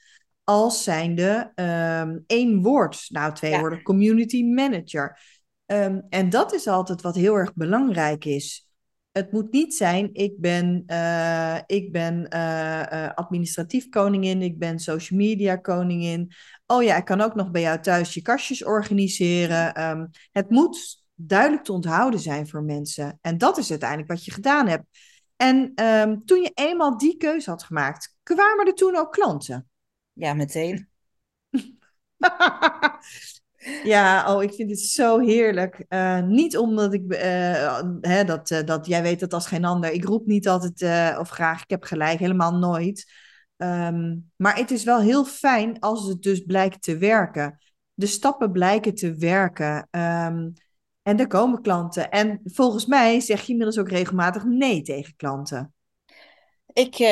als 0.44 0.84
zijnde 0.84 1.51
um, 1.56 2.24
één 2.27 2.62
woord. 2.62 3.06
Nou, 3.10 3.34
twee 3.34 3.51
ja. 3.51 3.60
woorden, 3.60 3.82
community 3.82 4.44
manager. 4.44 5.20
Um, 5.65 6.06
en 6.10 6.29
dat 6.29 6.53
is 6.53 6.67
altijd 6.67 7.01
wat 7.01 7.15
heel 7.15 7.36
erg 7.36 7.53
belangrijk 7.53 8.25
is. 8.25 8.70
Het 9.12 9.32
moet 9.32 9.51
niet 9.51 9.75
zijn, 9.75 10.10
ik 10.13 10.39
ben, 10.39 10.84
uh, 10.88 11.58
ik 11.65 11.91
ben 11.91 12.27
uh, 12.34 12.84
uh, 12.94 13.10
administratief 13.13 13.89
koningin, 13.89 14.41
ik 14.41 14.60
ben 14.60 14.79
social 14.79 15.20
media 15.20 15.56
koningin. 15.56 16.32
Oh 16.65 16.84
ja, 16.84 16.98
ik 16.98 17.06
kan 17.06 17.22
ook 17.22 17.36
nog 17.36 17.51
bij 17.51 17.62
jou 17.62 17.79
thuis 17.79 18.13
je 18.13 18.22
kastjes 18.22 18.63
organiseren. 18.63 19.89
Um, 19.89 20.10
het 20.32 20.50
moet 20.50 21.06
duidelijk 21.19 21.63
te 21.63 21.71
onthouden 21.71 22.19
zijn 22.19 22.47
voor 22.47 22.63
mensen. 22.63 23.17
En 23.21 23.38
dat 23.38 23.57
is 23.57 23.69
uiteindelijk 23.69 24.09
wat 24.09 24.25
je 24.25 24.31
gedaan 24.31 24.67
hebt. 24.67 24.86
En 25.36 25.83
um, 25.83 26.25
toen 26.25 26.41
je 26.41 26.51
eenmaal 26.53 26.97
die 26.97 27.17
keuze 27.17 27.50
had 27.50 27.63
gemaakt, 27.63 28.15
kwamen 28.24 28.65
er 28.65 28.74
toen 28.74 28.95
ook 28.95 29.12
klanten? 29.12 29.69
Ja, 30.13 30.33
meteen. 30.33 30.89
Ja, 33.83 34.36
oh, 34.36 34.43
ik 34.43 34.53
vind 34.53 34.69
het 34.69 34.79
zo 34.79 35.19
heerlijk. 35.19 35.86
Uh, 35.89 36.21
niet 36.21 36.57
omdat 36.57 36.93
ik, 36.93 37.13
uh, 37.13 37.81
hè, 38.01 38.24
dat, 38.24 38.50
uh, 38.51 38.63
dat 38.63 38.86
jij 38.86 39.01
weet 39.01 39.19
dat 39.19 39.33
als 39.33 39.47
geen 39.47 39.65
ander. 39.65 39.91
Ik 39.91 40.03
roep 40.03 40.25
niet 40.25 40.47
altijd 40.47 41.17
of 41.19 41.29
graag, 41.29 41.62
ik 41.62 41.69
heb 41.69 41.83
gelijk, 41.83 42.19
helemaal 42.19 42.53
nooit. 42.53 43.12
Um, 43.57 44.31
maar 44.36 44.55
het 44.55 44.71
is 44.71 44.83
wel 44.83 45.00
heel 45.00 45.25
fijn 45.25 45.79
als 45.79 46.07
het 46.07 46.21
dus 46.21 46.39
blijkt 46.39 46.81
te 46.81 46.97
werken. 46.97 47.57
de 47.93 48.05
stappen 48.05 48.51
blijken 48.51 48.95
te 48.95 49.15
werken. 49.15 49.88
Ehm, 49.91 50.50
en 51.07 51.19
er 51.19 51.27
komen 51.27 51.61
klanten. 51.61 52.09
En 52.09 52.41
volgens 52.43 52.85
mij 52.85 53.19
zeg 53.19 53.41
je 53.41 53.51
inmiddels 53.51 53.77
ook 53.77 53.89
regelmatig 53.89 54.43
nee 54.43 54.81
tegen 54.81 55.15
klanten. 55.15 55.73
Ik 56.73 56.99
uh, 56.99 57.07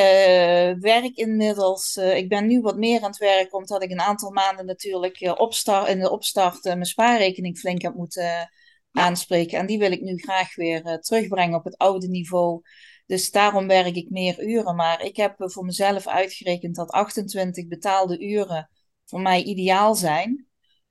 werk 0.80 1.14
inmiddels, 1.14 1.96
uh, 1.96 2.16
ik 2.16 2.28
ben 2.28 2.46
nu 2.46 2.60
wat 2.60 2.76
meer 2.76 3.00
aan 3.00 3.10
het 3.10 3.18
werk, 3.18 3.54
omdat 3.54 3.82
ik 3.82 3.90
een 3.90 4.00
aantal 4.00 4.30
maanden 4.30 4.66
natuurlijk 4.66 5.20
uh, 5.20 5.32
opstart, 5.36 5.88
in 5.88 6.00
de 6.00 6.10
opstart 6.10 6.64
mijn 6.64 6.84
spaarrekening 6.84 7.58
flink 7.58 7.82
heb 7.82 7.94
moeten 7.94 8.50
aanspreken. 8.92 9.58
En 9.58 9.66
die 9.66 9.78
wil 9.78 9.92
ik 9.92 10.00
nu 10.00 10.16
graag 10.16 10.54
weer 10.54 10.98
terugbrengen 11.00 11.58
op 11.58 11.64
het 11.64 11.76
oude 11.76 12.08
niveau. 12.08 12.60
Dus 13.06 13.30
daarom 13.30 13.66
werk 13.66 13.96
ik 13.96 14.10
meer 14.10 14.42
uren. 14.42 14.76
Maar 14.76 15.02
ik 15.02 15.16
heb 15.16 15.34
voor 15.36 15.64
mezelf 15.64 16.06
uitgerekend 16.06 16.76
dat 16.76 16.90
28 16.90 17.66
betaalde 17.66 18.18
uren 18.20 18.70
voor 19.04 19.20
mij 19.20 19.42
ideaal 19.42 19.94
zijn. 19.94 20.46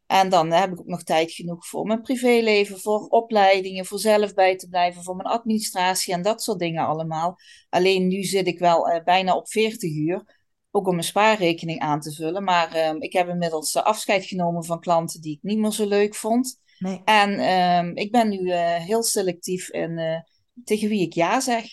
En 0.07 0.29
dan 0.29 0.51
heb 0.51 0.71
ik 0.71 0.79
ook 0.79 0.87
nog 0.87 1.03
tijd 1.03 1.31
genoeg 1.31 1.67
voor 1.67 1.85
mijn 1.85 2.01
privéleven, 2.01 2.79
voor 2.79 3.07
opleidingen, 3.07 3.85
voor 3.85 3.99
zelf 3.99 4.33
bij 4.33 4.55
te 4.55 4.69
blijven, 4.69 5.03
voor 5.03 5.15
mijn 5.15 5.29
administratie 5.29 6.13
en 6.13 6.21
dat 6.21 6.43
soort 6.43 6.59
dingen 6.59 6.85
allemaal. 6.85 7.37
Alleen 7.69 8.07
nu 8.07 8.23
zit 8.23 8.47
ik 8.47 8.59
wel 8.59 8.89
uh, 8.89 9.03
bijna 9.03 9.35
op 9.35 9.49
40 9.49 9.95
uur, 9.95 10.37
ook 10.71 10.87
om 10.87 10.93
mijn 10.93 11.07
spaarrekening 11.07 11.79
aan 11.79 11.99
te 11.99 12.13
vullen. 12.13 12.43
Maar 12.43 12.75
uh, 12.75 12.95
ik 12.99 13.13
heb 13.13 13.27
inmiddels 13.27 13.75
afscheid 13.75 14.25
genomen 14.25 14.65
van 14.65 14.79
klanten 14.79 15.21
die 15.21 15.33
ik 15.33 15.39
niet 15.41 15.57
meer 15.57 15.71
zo 15.71 15.87
leuk 15.87 16.15
vond. 16.15 16.61
Nee. 16.79 17.01
En 17.05 17.39
ehm, 17.39 17.91
ik 17.93 18.11
ben 18.11 18.29
nu 18.29 18.49
eh, 18.49 18.75
heel 18.75 19.03
selectief 19.03 19.69
in 19.69 20.23
tegen 20.63 20.89
wie 20.89 21.01
ik 21.01 21.13
ja 21.13 21.39
zeg. 21.39 21.65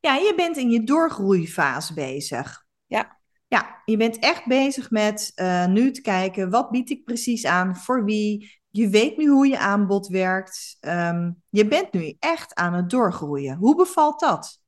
Ja, 0.00 0.16
je 0.16 0.32
bent 0.36 0.56
in 0.56 0.70
je 0.70 0.84
doorgroeifase 0.84 1.94
bezig. 1.94 2.64
Ja. 2.86 3.20
Ja, 3.52 3.82
je 3.84 3.96
bent 3.96 4.18
echt 4.18 4.46
bezig 4.46 4.90
met 4.90 5.32
uh, 5.36 5.66
nu 5.66 5.90
te 5.90 6.00
kijken, 6.00 6.50
wat 6.50 6.70
bied 6.70 6.90
ik 6.90 7.04
precies 7.04 7.44
aan, 7.46 7.76
voor 7.76 8.04
wie. 8.04 8.60
Je 8.70 8.88
weet 8.88 9.16
nu 9.16 9.28
hoe 9.28 9.46
je 9.46 9.58
aanbod 9.58 10.06
werkt. 10.06 10.76
Um, 10.80 11.42
je 11.50 11.66
bent 11.66 11.92
nu 11.92 12.16
echt 12.18 12.54
aan 12.54 12.74
het 12.74 12.90
doorgroeien. 12.90 13.56
Hoe 13.56 13.76
bevalt 13.76 14.20
dat? 14.20 14.60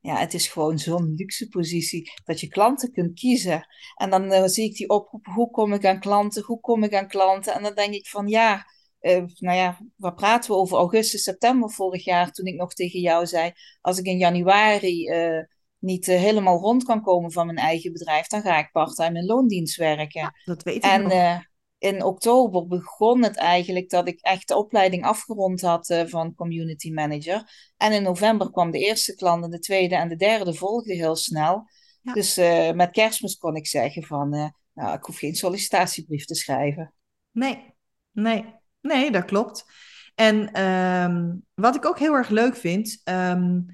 Ja, 0.00 0.16
het 0.16 0.34
is 0.34 0.48
gewoon 0.48 0.78
zo'n 0.78 1.14
luxe 1.16 1.48
positie 1.48 2.12
dat 2.24 2.40
je 2.40 2.48
klanten 2.48 2.92
kunt 2.92 3.18
kiezen. 3.18 3.66
En 3.94 4.10
dan 4.10 4.32
uh, 4.32 4.44
zie 4.44 4.64
ik 4.64 4.76
die 4.76 4.88
oproep, 4.88 5.26
hoe 5.26 5.50
kom 5.50 5.72
ik 5.72 5.86
aan 5.86 6.00
klanten, 6.00 6.44
hoe 6.44 6.60
kom 6.60 6.82
ik 6.82 6.94
aan 6.94 7.08
klanten? 7.08 7.54
En 7.54 7.62
dan 7.62 7.74
denk 7.74 7.94
ik 7.94 8.08
van 8.08 8.26
ja, 8.26 8.66
uh, 9.00 9.24
nou 9.38 9.56
ja, 9.56 9.78
waar 9.96 10.14
praten 10.14 10.50
we 10.50 10.56
over 10.56 10.76
augustus, 10.76 11.22
september 11.22 11.70
vorig 11.70 12.04
jaar, 12.04 12.32
toen 12.32 12.46
ik 12.46 12.56
nog 12.56 12.74
tegen 12.74 13.00
jou 13.00 13.26
zei, 13.26 13.52
als 13.80 13.98
ik 13.98 14.04
in 14.06 14.18
januari 14.18 15.08
niet 15.78 16.08
uh, 16.08 16.18
helemaal 16.18 16.58
rond 16.58 16.84
kan 16.84 17.02
komen 17.02 17.32
van 17.32 17.46
mijn 17.46 17.58
eigen 17.58 17.92
bedrijf, 17.92 18.26
dan 18.26 18.42
ga 18.42 18.58
ik 18.58 18.72
parttime 18.72 19.18
in 19.18 19.26
loondienst 19.26 19.76
werken. 19.76 20.20
Ja, 20.20 20.34
dat 20.44 20.62
weet 20.62 20.76
ik 20.76 20.82
en 20.82 21.02
nog. 21.02 21.42
in 21.78 22.04
oktober 22.04 22.66
begon 22.66 23.22
het 23.22 23.36
eigenlijk 23.36 23.90
dat 23.90 24.08
ik 24.08 24.20
echt 24.20 24.48
de 24.48 24.56
opleiding 24.56 25.04
afgerond 25.04 25.60
had 25.60 26.04
van 26.06 26.34
community 26.34 26.92
manager. 26.92 27.42
En 27.76 27.92
in 27.92 28.02
november 28.02 28.50
kwam 28.50 28.70
de 28.70 28.78
eerste 28.78 29.14
klant 29.14 29.44
en 29.44 29.50
de 29.50 29.58
tweede 29.58 29.96
en 29.96 30.08
de 30.08 30.16
derde 30.16 30.54
volgde 30.54 30.94
heel 30.94 31.16
snel. 31.16 31.68
Ja. 32.02 32.12
Dus 32.12 32.36
met 32.74 32.90
kerstmis 32.90 33.36
kon 33.36 33.56
ik 33.56 33.66
zeggen 33.66 34.02
van, 34.02 34.52
nou, 34.74 34.96
ik 34.96 35.04
hoef 35.04 35.18
geen 35.18 35.34
sollicitatiebrief 35.34 36.24
te 36.24 36.34
schrijven. 36.34 36.94
Nee, 37.30 37.74
nee. 38.12 38.56
Nee, 38.80 39.10
dat 39.10 39.24
klopt. 39.24 39.64
En 40.14 40.62
um, 40.62 41.44
wat 41.54 41.74
ik 41.74 41.86
ook 41.86 41.98
heel 41.98 42.14
erg 42.14 42.28
leuk 42.28 42.56
vind, 42.56 43.00
um, 43.04 43.66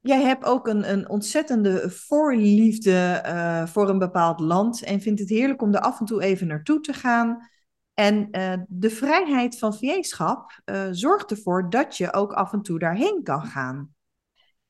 jij 0.00 0.22
hebt 0.22 0.44
ook 0.44 0.66
een, 0.66 0.90
een 0.90 1.08
ontzettende 1.08 1.90
voorliefde 1.90 3.22
uh, 3.26 3.66
voor 3.66 3.88
een 3.88 3.98
bepaald 3.98 4.40
land 4.40 4.82
en 4.82 5.00
vindt 5.00 5.20
het 5.20 5.28
heerlijk 5.28 5.62
om 5.62 5.74
er 5.74 5.80
af 5.80 6.00
en 6.00 6.06
toe 6.06 6.22
even 6.22 6.46
naartoe 6.46 6.80
te 6.80 6.92
gaan. 6.92 7.48
En 7.94 8.28
uh, 8.30 8.52
de 8.68 8.90
vrijheid 8.90 9.58
van 9.58 9.74
VA-schap 9.74 10.60
uh, 10.64 10.88
zorgt 10.90 11.30
ervoor 11.30 11.70
dat 11.70 11.96
je 11.96 12.12
ook 12.12 12.32
af 12.32 12.52
en 12.52 12.62
toe 12.62 12.78
daarheen 12.78 13.20
kan 13.22 13.42
gaan. 13.42 13.94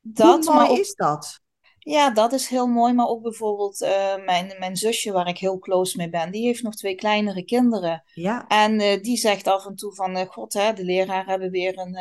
Dat, 0.00 0.46
Hoe 0.46 0.54
mooi 0.54 0.68
ook... 0.68 0.78
is 0.78 0.94
dat? 0.94 1.40
Ja, 1.78 2.10
dat 2.10 2.32
is 2.32 2.48
heel 2.48 2.66
mooi. 2.66 2.92
Maar 2.92 3.06
ook 3.06 3.22
bijvoorbeeld 3.22 3.78
mijn, 4.24 4.54
mijn 4.58 4.76
zusje, 4.76 5.12
waar 5.12 5.28
ik 5.28 5.38
heel 5.38 5.58
close 5.58 5.96
mee 5.96 6.10
ben, 6.10 6.32
die 6.32 6.46
heeft 6.46 6.62
nog 6.62 6.74
twee 6.74 6.94
kleinere 6.94 7.44
kinderen. 7.44 8.02
Ja. 8.14 8.46
En 8.46 9.02
die 9.02 9.16
zegt 9.16 9.46
af 9.46 9.66
en 9.66 9.74
toe 9.74 9.94
van, 9.94 10.26
god, 10.26 10.52
hè, 10.52 10.72
de 10.72 10.84
leraar 10.84 11.26
hebben 11.26 11.50
weer 11.50 11.78
een, 11.78 11.96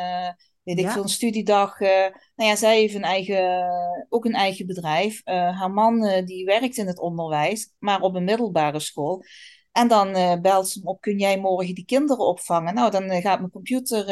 weet 0.62 0.78
ik 0.78 0.88
veel, 0.88 1.02
een 1.02 1.08
studiedag. 1.08 1.78
nou 1.78 2.12
ja, 2.34 2.56
zij 2.56 2.78
heeft 2.78 2.94
een 2.94 3.02
eigen, 3.02 3.68
ook 4.08 4.24
een 4.24 4.34
eigen 4.34 4.66
bedrijf. 4.66 5.20
haar 5.24 5.70
man, 5.70 6.24
die 6.24 6.44
werkt 6.44 6.76
in 6.76 6.86
het 6.86 6.98
onderwijs, 6.98 7.72
maar 7.78 8.00
op 8.00 8.14
een 8.14 8.24
middelbare 8.24 8.80
school. 8.80 9.24
En 9.72 9.88
dan 9.88 10.40
belt 10.42 10.68
ze 10.68 10.78
hem 10.78 10.88
op, 10.88 11.00
kun 11.00 11.18
jij 11.18 11.38
morgen 11.38 11.74
die 11.74 11.84
kinderen 11.84 12.26
opvangen? 12.26 12.74
Nou, 12.74 12.90
dan 12.90 13.10
gaat 13.20 13.38
mijn 13.38 13.50
computer 13.50 14.06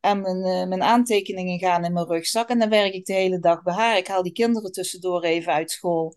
en 0.00 0.20
mijn, 0.20 0.36
uh, 0.36 0.68
mijn 0.68 0.82
aantekeningen 0.82 1.58
gaan 1.58 1.84
in 1.84 1.92
mijn 1.92 2.06
rugzak. 2.06 2.48
En 2.48 2.58
dan 2.58 2.68
werk 2.68 2.92
ik 2.92 3.04
de 3.04 3.12
hele 3.12 3.38
dag 3.38 3.62
bij 3.62 3.74
haar. 3.74 3.96
Ik 3.96 4.06
haal 4.06 4.22
die 4.22 4.32
kinderen 4.32 4.72
tussendoor 4.72 5.22
even 5.22 5.52
uit 5.52 5.70
school. 5.70 6.14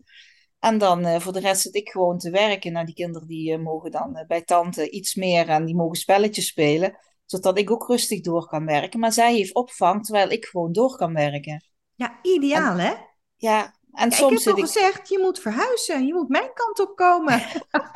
En 0.58 0.78
dan 0.78 1.06
uh, 1.06 1.20
voor 1.20 1.32
de 1.32 1.40
rest 1.40 1.62
zit 1.62 1.74
ik 1.74 1.88
gewoon 1.88 2.18
te 2.18 2.30
werken. 2.30 2.72
Nou, 2.72 2.86
die 2.86 2.94
kinderen 2.94 3.28
die 3.28 3.52
uh, 3.52 3.58
mogen 3.58 3.90
dan 3.90 4.24
bij 4.26 4.42
tante 4.42 4.90
iets 4.90 5.14
meer 5.14 5.48
en 5.48 5.64
die 5.64 5.74
mogen 5.74 5.96
spelletjes 5.96 6.46
spelen. 6.46 6.98
Zodat 7.24 7.58
ik 7.58 7.70
ook 7.70 7.86
rustig 7.88 8.20
door 8.20 8.46
kan 8.46 8.66
werken. 8.66 9.00
Maar 9.00 9.12
zij 9.12 9.34
heeft 9.34 9.54
opvang 9.54 10.04
terwijl 10.04 10.30
ik 10.30 10.44
gewoon 10.44 10.72
door 10.72 10.96
kan 10.96 11.14
werken. 11.14 11.64
Ja, 11.94 12.18
ideaal 12.22 12.78
en, 12.78 12.78
hè? 12.78 12.94
Ja, 13.36 13.74
en 13.92 14.10
ja, 14.10 14.16
soms 14.16 14.30
ik 14.30 14.30
heb 14.30 14.38
zit 14.38 14.56
toch 14.56 14.72
gezegd, 14.72 15.08
je 15.08 15.18
moet 15.18 15.38
verhuizen. 15.38 16.06
Je 16.06 16.14
moet 16.14 16.28
mijn 16.28 16.50
kant 16.54 16.80
op 16.80 16.96
komen. 16.96 17.38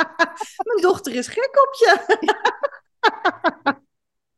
mijn 0.68 0.80
dochter 0.80 1.14
is 1.14 1.28
gek 1.28 1.66
op 1.66 1.74
je. 1.78 1.96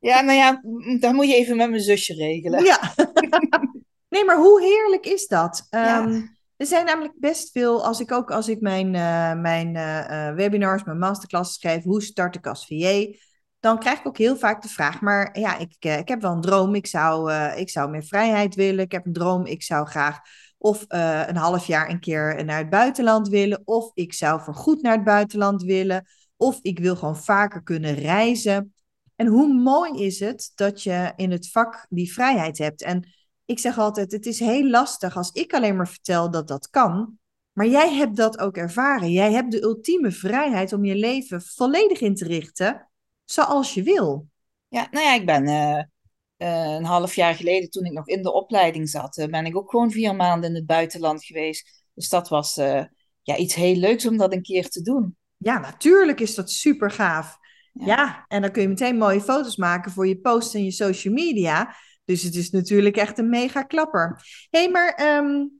Ja, 0.01 0.21
nou 0.21 0.39
ja, 0.39 0.63
dan 0.99 1.15
moet 1.15 1.29
je 1.29 1.35
even 1.35 1.57
met 1.57 1.71
mijn 1.71 1.83
zusje 1.83 2.15
regelen. 2.15 2.65
Ja. 2.65 2.95
nee, 4.09 4.25
maar 4.25 4.37
hoe 4.37 4.63
heerlijk 4.63 5.07
is 5.07 5.27
dat? 5.27 5.67
Ja. 5.71 6.03
Um, 6.03 6.39
er 6.57 6.67
zijn 6.67 6.85
namelijk 6.85 7.15
best 7.17 7.51
veel, 7.51 7.85
als 7.85 8.01
ik 8.01 8.13
ook 8.13 8.31
als 8.31 8.49
ik 8.49 8.61
mijn, 8.61 8.95
uh, 8.95 9.35
mijn 9.35 9.75
uh, 9.75 10.35
webinars, 10.35 10.85
mijn 10.85 10.99
masterclasses 10.99 11.57
geef, 11.57 11.83
hoe 11.83 12.03
start 12.03 12.37
ik 12.37 12.47
als 12.47 12.67
VA? 12.67 13.07
Dan 13.61 13.79
krijg 13.79 13.99
ik 13.99 14.07
ook 14.07 14.19
heel 14.19 14.37
vaak 14.37 14.63
de 14.63 14.69
vraag, 14.69 15.01
maar 15.01 15.39
ja, 15.39 15.59
ik, 15.59 15.75
ik 15.79 16.09
heb 16.09 16.21
wel 16.21 16.33
een 16.33 16.41
droom, 16.41 16.75
ik 16.75 16.87
zou, 16.87 17.33
ik 17.57 17.71
zou 17.71 17.91
meer 17.91 18.05
vrijheid 18.05 18.55
willen. 18.55 18.85
Ik 18.85 18.93
heb 18.93 19.07
een 19.07 19.13
droom, 19.13 19.47
ik 19.47 19.63
zou 19.63 19.87
graag 19.87 20.19
of 20.59 20.85
een 20.89 21.37
half 21.37 21.67
jaar 21.67 21.91
een 21.91 22.01
keer 22.01 22.45
naar 22.45 22.59
het 22.59 22.71
buitenland 22.71 23.29
willen, 23.29 23.63
of 23.65 23.91
ik 23.95 24.13
zou 24.13 24.41
voorgoed 24.41 24.83
naar 24.83 24.95
het 24.95 25.05
buitenland 25.05 25.63
willen, 25.63 26.07
of 26.37 26.59
ik 26.63 26.79
wil 26.79 26.97
gewoon 26.97 27.17
vaker 27.17 27.63
kunnen 27.63 27.95
reizen. 27.95 28.75
En 29.17 29.27
hoe 29.27 29.55
mooi 29.55 30.05
is 30.05 30.21
het 30.21 30.53
dat 30.55 30.83
je 30.83 31.13
in 31.17 31.31
het 31.31 31.51
vak 31.51 31.87
die 31.89 32.13
vrijheid 32.13 32.59
hebt? 32.59 32.83
En 32.83 33.09
ik 33.45 33.59
zeg 33.59 33.79
altijd, 33.79 34.13
het 34.13 34.27
is 34.27 34.39
heel 34.39 34.69
lastig 34.69 35.17
als 35.17 35.31
ik 35.31 35.53
alleen 35.53 35.77
maar 35.77 35.89
vertel 35.89 36.31
dat 36.31 36.49
dat 36.49 36.71
kan. 36.71 37.19
Maar 37.53 37.67
jij 37.67 37.95
hebt 37.95 38.17
dat 38.17 38.39
ook 38.39 38.57
ervaren. 38.57 39.11
Jij 39.11 39.33
hebt 39.33 39.53
de 39.53 39.63
ultieme 39.63 40.11
vrijheid 40.11 40.73
om 40.73 40.85
je 40.85 40.95
leven 40.95 41.43
volledig 41.43 42.01
in 42.01 42.15
te 42.15 42.25
richten 42.25 42.90
zoals 43.31 43.75
je 43.75 43.83
wil. 43.83 44.27
Ja, 44.69 44.89
nou 44.91 45.05
ja, 45.05 45.15
ik 45.15 45.27
ben 45.27 45.49
uh, 45.49 45.83
uh, 46.49 46.75
een 46.75 46.85
half 46.85 47.15
jaar 47.15 47.35
geleden, 47.35 47.71
toen 47.71 47.85
ik 47.85 47.93
nog 47.93 48.09
in 48.09 48.23
de 48.23 48.33
opleiding 48.33 48.89
zat, 48.89 49.17
uh, 49.17 49.27
ben 49.27 49.47
ik 49.47 49.57
ook 49.57 49.71
gewoon 49.71 49.91
vier 49.91 50.17
maanden 50.17 50.51
in 50.51 50.57
het 50.57 50.67
buitenland 50.67 51.25
geweest. 51.25 51.85
Dus 51.95 52.09
dat 52.09 52.29
was 52.29 52.55
ja, 53.23 53.37
iets 53.37 53.55
heel 53.55 53.77
leuks 53.77 54.07
om 54.07 54.17
dat 54.17 54.33
een 54.33 54.43
keer 54.43 54.69
te 54.69 54.83
doen. 54.83 55.17
Ja, 55.37 55.59
natuurlijk 55.59 56.21
is 56.21 56.35
dat 56.35 56.51
super 56.51 56.91
gaaf. 56.91 57.39
Ja. 57.73 57.87
ja. 57.87 58.25
en 58.29 58.43
dan 58.43 58.51
kun 58.51 58.63
je 58.63 58.69
meteen 58.69 58.97
mooie 58.97 59.21
foto's 59.21 59.57
maken 59.57 59.93
voor 59.93 60.07
je 60.07 60.19
posts 60.19 60.55
en 60.55 60.65
je 60.65 60.71
social 60.71 61.15
media. 61.15 61.75
Dus 62.05 62.23
het 62.23 62.35
is 62.35 62.51
natuurlijk 62.51 62.97
echt 62.97 63.19
een 63.19 63.29
mega 63.29 63.63
klapper. 63.63 64.23
Hé, 64.51 64.61
hey, 64.61 64.71
maar 64.71 65.19
um, 65.19 65.60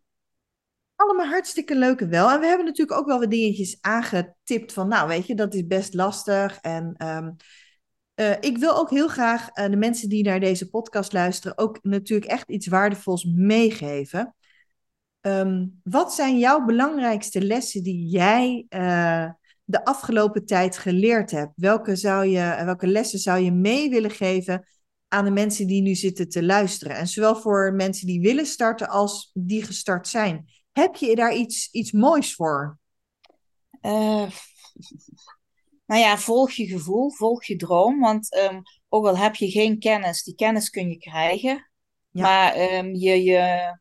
allemaal 1.01 1.27
hartstikke 1.27 1.77
leuke 1.77 2.07
wel. 2.07 2.31
En 2.31 2.41
we 2.41 2.47
hebben 2.47 2.67
natuurlijk 2.67 2.99
ook 2.99 3.07
wel 3.07 3.19
wat 3.19 3.31
dingetjes 3.31 3.79
aangetipt 3.81 4.73
van, 4.73 4.89
nou 4.89 5.09
weet 5.09 5.27
je, 5.27 5.35
dat 5.35 5.55
is 5.55 5.67
best 5.67 5.95
lastig. 5.95 6.59
En 6.61 7.07
um, 7.07 7.37
uh, 8.15 8.37
ik 8.41 8.59
wil 8.59 8.77
ook 8.77 8.91
heel 8.91 9.09
graag 9.09 9.49
uh, 9.57 9.71
de 9.71 9.77
mensen 9.77 10.09
die 10.09 10.25
naar 10.25 10.41
deze 10.41 10.71
podcast 10.71 11.13
luisteren 11.13 11.59
ook 11.59 11.79
natuurlijk 11.83 12.31
echt 12.31 12.51
iets 12.51 12.67
waardevols 12.67 13.25
meegeven. 13.25 14.35
Um, 15.21 15.81
wat 15.83 16.15
zijn 16.15 16.39
jouw 16.39 16.65
belangrijkste 16.65 17.43
lessen 17.43 17.83
die 17.83 18.09
jij 18.09 18.67
uh, 18.69 19.31
de 19.65 19.85
afgelopen 19.85 20.47
tijd 20.47 20.79
geleerd 20.79 21.31
hebt? 21.31 21.53
Welke, 21.57 21.97
zou 21.97 22.27
je, 22.27 22.63
welke 22.65 22.87
lessen 22.87 23.19
zou 23.19 23.41
je 23.41 23.53
mee 23.53 23.91
willen 23.91 24.11
geven 24.11 24.67
aan 25.09 25.25
de 25.25 25.31
mensen 25.31 25.67
die 25.67 25.83
nu 25.83 25.95
zitten 25.95 26.29
te 26.29 26.45
luisteren? 26.45 26.97
En 26.97 27.07
zowel 27.07 27.37
voor 27.37 27.73
mensen 27.75 28.07
die 28.07 28.21
willen 28.21 28.47
starten 28.47 28.89
als 28.89 29.31
die 29.35 29.65
gestart 29.65 30.09
zijn. 30.09 30.49
Heb 30.81 30.97
je 30.97 31.15
daar 31.15 31.35
iets, 31.35 31.69
iets 31.71 31.93
moois 31.93 32.35
voor? 32.35 32.79
Uh, 33.83 34.31
nou 35.87 36.01
ja, 36.01 36.19
volg 36.19 36.51
je 36.51 36.67
gevoel, 36.67 37.11
volg 37.11 37.45
je 37.45 37.57
droom. 37.57 38.01
Want 38.01 38.37
um, 38.37 38.63
ook 38.89 39.07
al 39.07 39.17
heb 39.17 39.35
je 39.35 39.51
geen 39.51 39.79
kennis, 39.79 40.23
die 40.23 40.35
kennis 40.35 40.71
kun 40.71 40.89
je 40.89 40.99
krijgen. 40.99 41.71
Ja. 42.11 42.23
Maar 42.23 42.61
um, 42.61 42.95
je, 42.95 43.23
je, 43.23 43.77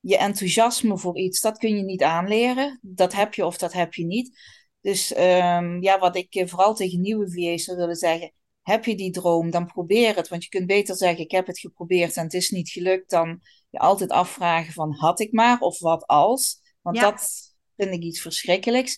je 0.00 0.16
enthousiasme 0.16 0.98
voor 0.98 1.18
iets, 1.18 1.40
dat 1.40 1.58
kun 1.58 1.76
je 1.76 1.82
niet 1.82 2.02
aanleren. 2.02 2.78
Dat 2.82 3.12
heb 3.12 3.34
je 3.34 3.46
of 3.46 3.58
dat 3.58 3.72
heb 3.72 3.94
je 3.94 4.04
niet. 4.04 4.38
Dus 4.80 5.12
ehm, 5.12 5.82
ja, 5.82 5.98
wat 5.98 6.16
ik 6.16 6.34
eh, 6.34 6.46
vooral 6.46 6.74
tegen 6.74 7.00
nieuwe 7.00 7.30
VA's 7.30 7.64
zou 7.64 7.76
willen 7.76 7.96
zeggen, 7.96 8.32
heb 8.62 8.84
je 8.84 8.96
die 8.96 9.10
droom, 9.10 9.50
dan 9.50 9.66
probeer 9.66 10.16
het. 10.16 10.28
Want 10.28 10.42
je 10.42 10.48
kunt 10.48 10.66
beter 10.66 10.96
zeggen, 10.96 11.24
ik 11.24 11.30
heb 11.30 11.46
het 11.46 11.58
geprobeerd 11.58 12.16
en 12.16 12.24
het 12.24 12.34
is 12.34 12.50
niet 12.50 12.70
gelukt, 12.70 13.10
dan 13.10 13.40
je 13.74 13.80
altijd 13.80 14.10
afvragen 14.10 14.72
van, 14.72 14.94
had 14.94 15.20
ik 15.20 15.32
maar 15.32 15.60
of 15.60 15.78
wat 15.78 16.06
als? 16.06 16.60
Want 16.80 17.00
dat 17.00 17.52
vind 17.76 17.94
ik 17.94 18.02
iets 18.02 18.20
verschrikkelijks. 18.20 18.96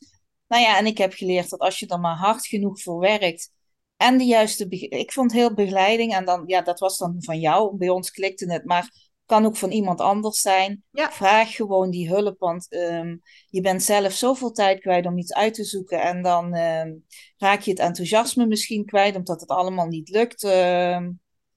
Nou 0.49 0.63
ja, 0.63 0.79
en 0.79 0.87
ik 0.87 0.99
heb 0.99 1.13
geleerd 1.13 1.51
dat 1.51 1.61
als 1.61 1.79
je 1.79 1.87
er 1.87 2.01
maar 2.01 2.17
hard 2.17 2.47
genoeg 2.47 2.83
voor 2.83 2.99
werkt 2.99 3.51
en 3.97 4.19
de 4.19 4.25
juiste, 4.25 4.69
ik 4.89 5.13
vond 5.13 5.33
heel 5.33 5.55
begeleiding 5.55 6.15
en 6.15 6.25
dan, 6.25 6.43
ja, 6.47 6.63
dat 6.63 6.79
was 6.79 6.99
dan 6.99 7.17
van 7.19 7.41
jou, 7.41 7.77
bij 7.77 7.89
ons 7.89 8.11
klikte 8.11 8.53
het, 8.53 8.65
maar 8.65 8.91
kan 9.27 9.47
ook 9.47 9.57
van 9.57 9.71
iemand 9.71 10.01
anders 10.01 10.41
zijn. 10.41 10.85
Vraag 10.93 11.55
gewoon 11.55 11.91
die 11.91 12.09
hulp, 12.09 12.39
want 12.39 12.71
ehm, 12.71 13.17
je 13.49 13.61
bent 13.61 13.83
zelf 13.83 14.13
zoveel 14.13 14.53
tijd 14.53 14.81
kwijt 14.81 15.07
om 15.07 15.19
iets 15.19 15.33
uit 15.33 15.55
te 15.55 15.65
zoeken. 15.65 16.03
En 16.03 16.23
dan 16.23 16.55
ehm, 16.55 16.93
raak 17.37 17.61
je 17.61 17.71
het 17.71 17.81
enthousiasme 17.81 18.47
misschien 18.47 18.85
kwijt, 18.85 19.17
omdat 19.17 19.41
het 19.41 19.51
allemaal 19.51 19.87
niet 19.87 20.09
lukt. 20.09 20.43
Ehm, 20.45 21.11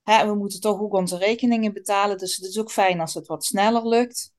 hè, 0.09 0.25
we 0.27 0.35
moeten 0.35 0.59
toch 0.59 0.79
ook 0.79 0.93
onze 0.93 1.17
rekeningen 1.17 1.73
betalen, 1.73 2.17
dus 2.17 2.35
het 2.35 2.45
is 2.45 2.59
ook 2.59 2.71
fijn 2.71 2.99
als 2.99 3.13
het 3.13 3.27
wat 3.27 3.45
sneller 3.45 3.87
lukt. 3.87 4.33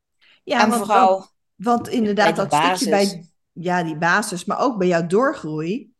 Ja, 0.44 0.62
en 0.62 0.70
want, 0.70 0.82
vooral. 0.82 1.26
Want, 1.54 1.88
inderdaad, 1.88 2.36
dat 2.36 2.54
stukje 2.54 2.90
bij 2.90 3.24
ja, 3.52 3.82
die 3.82 3.96
basis, 3.96 4.44
maar 4.44 4.60
ook 4.60 4.78
bij 4.78 4.88
jouw 4.88 5.06
doorgroei. 5.06 5.92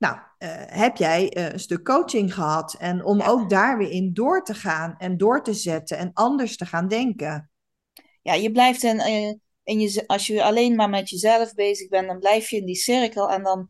Nou, 0.00 0.16
uh, 0.38 0.48
heb 0.66 0.96
jij 0.96 1.36
uh, 1.36 1.52
een 1.52 1.60
stuk 1.60 1.84
coaching 1.84 2.34
gehad 2.34 2.74
en 2.78 3.04
om 3.04 3.20
ook 3.20 3.50
daar 3.50 3.78
weer 3.78 3.90
in 3.90 4.12
door 4.12 4.44
te 4.44 4.54
gaan 4.54 4.94
en 4.98 5.16
door 5.16 5.42
te 5.42 5.54
zetten 5.54 5.98
en 5.98 6.10
anders 6.12 6.56
te 6.56 6.66
gaan 6.66 6.88
denken? 6.88 7.50
Ja, 8.22 8.34
je 8.34 8.50
blijft 8.52 8.82
in, 8.82 8.96
uh, 8.96 9.34
in 9.62 9.80
je, 9.80 10.04
als 10.06 10.26
je 10.26 10.42
alleen 10.42 10.74
maar 10.74 10.88
met 10.88 11.08
jezelf 11.08 11.54
bezig 11.54 11.88
bent, 11.88 12.06
dan 12.06 12.18
blijf 12.18 12.50
je 12.50 12.56
in 12.56 12.66
die 12.66 12.76
cirkel 12.76 13.30
en 13.30 13.42
dan 13.42 13.68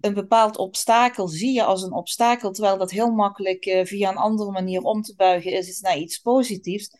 een 0.00 0.14
bepaald 0.14 0.56
obstakel 0.56 1.28
zie 1.28 1.52
je 1.52 1.64
als 1.64 1.82
een 1.82 1.92
obstakel, 1.92 2.50
terwijl 2.50 2.78
dat 2.78 2.90
heel 2.90 3.10
makkelijk 3.10 3.80
via 3.84 4.10
een 4.10 4.16
andere 4.16 4.50
manier 4.50 4.80
om 4.80 5.02
te 5.02 5.14
buigen 5.14 5.52
is, 5.52 5.68
is 5.68 5.80
naar 5.80 5.98
iets 5.98 6.18
positiefs. 6.18 6.90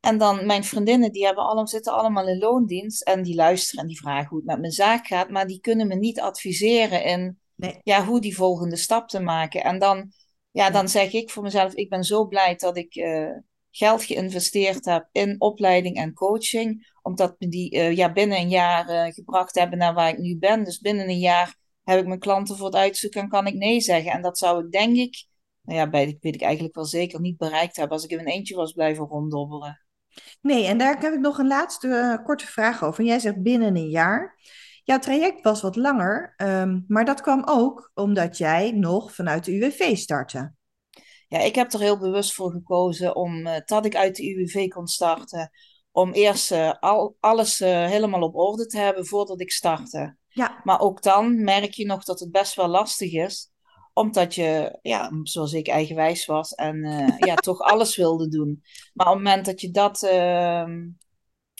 En 0.00 0.18
dan 0.18 0.46
mijn 0.46 0.64
vriendinnen, 0.64 1.12
die 1.12 1.24
hebben 1.24 1.44
allemaal, 1.44 1.68
zitten 1.68 1.92
allemaal 1.92 2.28
in 2.28 2.38
loondienst 2.38 3.02
en 3.02 3.22
die 3.22 3.34
luisteren 3.34 3.82
en 3.82 3.88
die 3.88 4.00
vragen 4.00 4.28
hoe 4.28 4.38
het 4.38 4.46
met 4.46 4.60
mijn 4.60 4.72
zaak 4.72 5.06
gaat, 5.06 5.30
maar 5.30 5.46
die 5.46 5.60
kunnen 5.60 5.86
me 5.86 5.94
niet 5.94 6.20
adviseren 6.20 7.04
in 7.04 7.38
nee. 7.54 7.80
ja, 7.82 8.04
hoe 8.04 8.20
die 8.20 8.36
volgende 8.36 8.76
stap 8.76 9.08
te 9.08 9.20
maken. 9.20 9.62
En 9.64 9.78
dan, 9.78 10.12
ja, 10.50 10.70
dan 10.70 10.88
zeg 10.88 11.12
ik 11.12 11.30
voor 11.30 11.42
mezelf, 11.42 11.74
ik 11.74 11.88
ben 11.88 12.04
zo 12.04 12.26
blij 12.26 12.54
dat 12.56 12.76
ik 12.76 12.96
uh, 12.96 13.30
geld 13.70 14.04
geïnvesteerd 14.04 14.84
heb 14.84 15.08
in 15.12 15.40
opleiding 15.40 15.96
en 15.96 16.14
coaching. 16.14 16.92
Omdat 17.02 17.34
me 17.38 17.48
die 17.48 17.74
uh, 17.74 17.96
ja, 17.96 18.12
binnen 18.12 18.38
een 18.38 18.48
jaar 18.48 18.90
uh, 18.90 19.12
gebracht 19.12 19.54
hebben 19.54 19.78
naar 19.78 19.94
waar 19.94 20.08
ik 20.08 20.18
nu 20.18 20.38
ben. 20.38 20.64
Dus 20.64 20.78
binnen 20.78 21.08
een 21.08 21.18
jaar 21.18 21.56
heb 21.84 21.98
ik 21.98 22.06
mijn 22.06 22.18
klanten 22.18 22.56
voor 22.56 22.66
het 22.66 22.74
uitzoeken 22.74 23.20
en 23.20 23.28
kan 23.28 23.46
ik 23.46 23.54
nee 23.54 23.80
zeggen. 23.80 24.12
En 24.12 24.22
dat 24.22 24.38
zou 24.38 24.64
ik 24.64 24.72
denk 24.72 24.96
ik, 24.96 25.26
nou 25.62 25.78
ja, 25.78 25.90
bij, 25.90 26.16
weet 26.20 26.34
ik 26.34 26.42
eigenlijk 26.42 26.74
wel 26.74 26.84
zeker 26.84 27.20
niet 27.20 27.36
bereikt 27.36 27.76
hebben 27.76 27.96
als 27.96 28.04
ik 28.04 28.10
in 28.10 28.18
een 28.18 28.26
eentje 28.26 28.54
was 28.54 28.72
blijven 28.72 29.06
ronddobbelen. 29.06 29.86
Nee, 30.40 30.66
en 30.66 30.78
daar 30.78 31.00
heb 31.00 31.12
ik 31.12 31.20
nog 31.20 31.38
een 31.38 31.46
laatste 31.46 32.20
korte 32.24 32.46
vraag 32.46 32.84
over. 32.84 33.04
Jij 33.04 33.18
zegt 33.18 33.42
binnen 33.42 33.76
een 33.76 33.88
jaar. 33.88 34.38
Jouw 34.84 34.98
traject 34.98 35.42
was 35.42 35.62
wat 35.62 35.76
langer, 35.76 36.34
ehm, 36.36 36.80
maar 36.86 37.04
dat 37.04 37.20
kwam 37.20 37.42
ook 37.44 37.90
omdat 37.94 38.38
jij 38.38 38.70
nog 38.70 39.14
vanuit 39.14 39.44
de 39.44 39.52
UWV 39.52 39.96
startte. 39.96 40.54
Ja, 41.28 41.38
ik 41.38 41.54
heb 41.54 41.72
er 41.72 41.80
heel 41.80 41.98
bewust 41.98 42.34
voor 42.34 42.50
gekozen 42.50 43.16
om, 43.16 43.46
uh, 43.46 43.56
dat 43.64 43.84
ik 43.84 43.96
uit 43.96 44.16
de 44.16 44.34
UWV 44.34 44.68
kon 44.68 44.86
starten, 44.86 45.50
om 45.90 46.12
eerst 46.12 46.52
uh, 46.52 46.72
al, 46.80 47.16
alles 47.20 47.58
helemaal 47.58 48.22
op 48.22 48.34
orde 48.34 48.66
te 48.66 48.78
hebben 48.78 49.06
voordat 49.06 49.40
ik 49.40 49.52
startte. 49.52 50.16
Ja. 50.32 50.60
Maar 50.64 50.80
ook 50.80 51.02
dan 51.02 51.44
merk 51.44 51.72
je 51.72 51.86
nog 51.86 52.04
dat 52.04 52.20
het 52.20 52.30
best 52.30 52.54
wel 52.54 52.68
lastig 52.68 53.12
is, 53.12 53.50
omdat 53.92 54.34
je, 54.34 54.78
ja, 54.82 55.10
zoals 55.22 55.52
ik 55.52 55.68
eigenwijs 55.68 56.26
was 56.26 56.52
en 56.54 56.82
ja, 57.28 57.34
toch 57.34 57.58
alles 57.58 57.96
wilde 57.96 58.28
doen. 58.28 58.62
Maar 58.94 59.06
op 59.06 59.14
het 59.14 59.22
moment 59.22 59.46
dat 59.46 59.60
je 59.60 59.70
dat 59.70 60.02
ehm, 60.02 60.88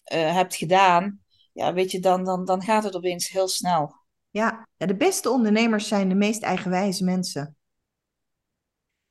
hebt 0.05 0.55
gedaan, 0.55 1.21
ja, 1.53 1.73
weet 1.73 1.91
je, 1.91 2.01
dan, 2.01 2.25
dan, 2.25 2.45
dan 2.45 2.63
gaat 2.63 2.85
het 2.85 2.97
opeens 2.97 3.29
heel 3.29 3.49
snel. 3.49 4.01
Ja. 4.31 4.69
ja, 4.77 4.87
de 4.87 4.97
beste 4.97 5.31
ondernemers 5.31 5.89
zijn 5.89 6.09
de 6.09 6.15
meest 6.15 6.43
eigenwijze 6.43 7.05
mensen. 7.05 7.57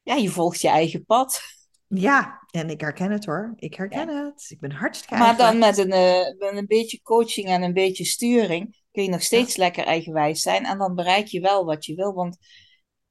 Ja, 0.01 0.15
je 0.15 0.29
volgt 0.29 0.61
je 0.61 0.67
eigen 0.67 1.05
pad. 1.05 1.41
Ja, 1.87 2.45
en 2.51 2.69
ik 2.69 2.81
herken 2.81 3.11
het 3.11 3.25
hoor. 3.25 3.53
Ik 3.55 3.73
herken 3.73 4.07
het. 4.07 4.45
Ik 4.49 4.59
ben 4.59 4.71
hartstikke 4.71 5.17
Maar 5.17 5.37
dan 5.37 5.57
met 5.57 5.77
een, 5.77 5.91
uh, 5.91 6.49
met 6.49 6.57
een 6.57 6.67
beetje 6.67 7.01
coaching 7.01 7.47
en 7.47 7.61
een 7.61 7.73
beetje 7.73 8.05
sturing 8.05 8.80
kun 8.91 9.03
je 9.03 9.09
nog 9.09 9.23
steeds 9.23 9.55
lekker 9.55 9.85
eigenwijs 9.85 10.41
zijn. 10.41 10.65
En 10.65 10.77
dan 10.77 10.95
bereik 10.95 11.27
je 11.27 11.41
wel 11.41 11.65
wat 11.65 11.85
je 11.85 11.95
wil. 11.95 12.13
Want 12.13 12.37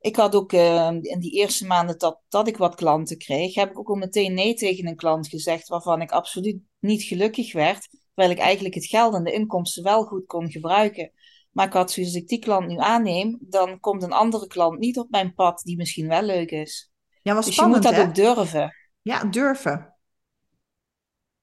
ik 0.00 0.16
had 0.16 0.34
ook 0.34 0.52
uh, 0.52 0.90
in 1.00 1.18
die 1.20 1.32
eerste 1.32 1.66
maanden 1.66 1.98
dat, 1.98 2.20
dat 2.28 2.48
ik 2.48 2.56
wat 2.56 2.74
klanten 2.74 3.18
kreeg, 3.18 3.54
heb 3.54 3.70
ik 3.70 3.78
ook 3.78 3.88
al 3.88 3.94
meteen 3.94 4.34
nee 4.34 4.54
tegen 4.54 4.86
een 4.86 4.96
klant 4.96 5.28
gezegd 5.28 5.68
waarvan 5.68 6.00
ik 6.00 6.10
absoluut 6.10 6.60
niet 6.78 7.02
gelukkig 7.02 7.52
werd. 7.52 7.88
Terwijl 8.14 8.30
ik 8.36 8.38
eigenlijk 8.38 8.74
het 8.74 8.86
geld 8.86 9.14
en 9.14 9.24
de 9.24 9.32
inkomsten 9.32 9.82
wel 9.82 10.04
goed 10.04 10.26
kon 10.26 10.50
gebruiken. 10.50 11.12
Maar 11.50 11.66
ik 11.66 11.72
had 11.72 11.90
zoals 11.90 12.14
ik 12.14 12.28
die 12.28 12.38
klant 12.38 12.66
nu 12.66 12.76
aanneem, 12.76 13.38
dan 13.40 13.80
komt 13.80 14.02
een 14.02 14.12
andere 14.12 14.46
klant 14.46 14.78
niet 14.78 14.98
op 14.98 15.10
mijn 15.10 15.34
pad 15.34 15.62
die 15.62 15.76
misschien 15.76 16.08
wel 16.08 16.22
leuk 16.22 16.50
is. 16.50 16.92
Ja, 17.22 17.34
was 17.34 17.44
dus 17.44 17.54
spannend, 17.54 17.82
je 17.82 17.88
moet 17.90 17.98
dat 17.98 18.06
ook 18.06 18.14
durven. 18.14 18.74
Ja, 19.02 19.24
durven. 19.24 19.94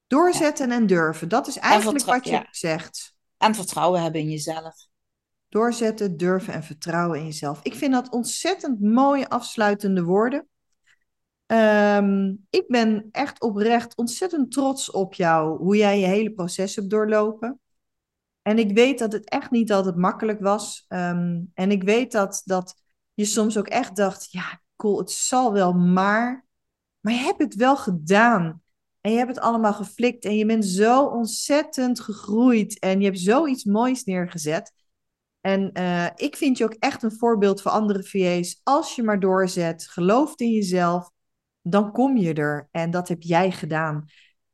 Doorzetten 0.06 0.70
en 0.70 0.86
durven. 0.86 1.28
Dat 1.28 1.46
is 1.46 1.56
eigenlijk 1.56 2.04
wat 2.04 2.28
je 2.28 2.46
zegt. 2.50 3.16
En 3.38 3.54
vertrouwen 3.54 4.02
hebben 4.02 4.20
in 4.20 4.30
jezelf. 4.30 4.86
Doorzetten, 5.48 6.16
durven 6.16 6.54
en 6.54 6.62
vertrouwen 6.62 7.18
in 7.18 7.24
jezelf. 7.24 7.60
Ik 7.62 7.74
vind 7.74 7.92
dat 7.92 8.10
ontzettend 8.10 8.80
mooie 8.80 9.28
afsluitende 9.28 10.02
woorden. 10.02 10.48
Ehm, 11.46 12.34
ik 12.50 12.64
ben 12.66 13.08
echt 13.10 13.40
oprecht 13.40 13.96
ontzettend 13.96 14.52
trots 14.52 14.90
op 14.90 15.14
jou, 15.14 15.58
hoe 15.58 15.76
jij 15.76 16.00
je 16.00 16.06
hele 16.06 16.32
proces 16.32 16.76
hebt 16.76 16.90
doorlopen. 16.90 17.60
En 18.42 18.58
ik 18.58 18.72
weet 18.72 18.98
dat 18.98 19.12
het 19.12 19.28
echt 19.28 19.50
niet 19.50 19.72
altijd 19.72 19.96
makkelijk 19.96 20.40
was. 20.40 20.84
Ehm, 20.88 21.40
en 21.54 21.70
ik 21.70 21.82
weet 21.82 22.12
dat, 22.12 22.42
dat 22.44 22.74
je 23.14 23.24
soms 23.24 23.58
ook 23.58 23.68
echt 23.68 23.96
dacht, 23.96 24.30
ja, 24.30 24.60
cool, 24.76 24.98
het 24.98 25.10
zal 25.10 25.52
wel 25.52 25.72
maar. 25.72 26.46
Maar 27.00 27.12
je 27.12 27.18
hebt 27.18 27.42
het 27.42 27.54
wel 27.54 27.76
gedaan. 27.76 28.62
En 29.00 29.10
je 29.10 29.16
hebt 29.16 29.34
het 29.34 29.40
allemaal 29.40 29.74
geflikt. 29.74 30.24
En 30.24 30.36
je 30.36 30.46
bent 30.46 30.64
zo 30.64 31.04
ontzettend 31.04 32.00
gegroeid. 32.00 32.78
En 32.78 32.98
je 32.98 33.04
hebt 33.04 33.20
zoiets 33.20 33.64
moois 33.64 34.04
neergezet. 34.04 34.72
En 35.40 35.70
uh, 35.72 36.06
ik 36.14 36.36
vind 36.36 36.58
je 36.58 36.64
ook 36.64 36.76
echt 36.78 37.02
een 37.02 37.18
voorbeeld 37.18 37.62
voor 37.62 37.70
andere 37.70 38.02
VA's. 38.02 38.60
Als 38.62 38.94
je 38.94 39.02
maar 39.02 39.20
doorzet, 39.20 39.86
gelooft 39.88 40.40
in 40.40 40.50
jezelf 40.50 41.10
dan 41.70 41.92
kom 41.92 42.16
je 42.16 42.34
er. 42.34 42.68
En 42.70 42.90
dat 42.90 43.08
heb 43.08 43.22
jij 43.22 43.50
gedaan. 43.50 44.04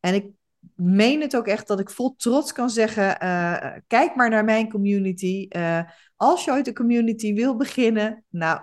En 0.00 0.14
ik 0.14 0.26
meen 0.74 1.20
het 1.20 1.36
ook 1.36 1.46
echt 1.46 1.66
dat 1.66 1.80
ik 1.80 1.90
vol 1.90 2.14
trots 2.16 2.52
kan 2.52 2.70
zeggen: 2.70 3.04
uh, 3.22 3.76
kijk 3.86 4.14
maar 4.14 4.30
naar 4.30 4.44
mijn 4.44 4.70
community. 4.70 5.46
Uh, 5.48 5.80
als 6.16 6.44
je 6.44 6.50
ooit 6.50 6.66
een 6.66 6.74
community 6.74 7.34
wil 7.34 7.56
beginnen, 7.56 8.24
nou, 8.28 8.60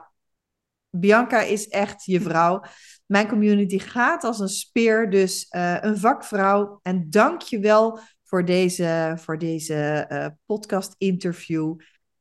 Bianca 0.89 1.41
is 1.41 1.67
echt 1.67 2.05
je 2.05 2.21
vrouw. 2.21 2.63
Mijn 3.11 3.27
community 3.27 3.79
gaat 3.79 4.23
als 4.23 4.39
een 4.39 4.49
speer, 4.49 5.09
dus 5.09 5.45
een 5.79 5.97
vakvrouw. 5.97 6.79
En 6.83 7.09
dank 7.09 7.41
je 7.41 7.59
wel 7.59 7.99
voor 8.23 8.45
deze, 8.45 9.13
voor 9.17 9.37
deze 9.37 10.37
podcast-interview. 10.45 11.75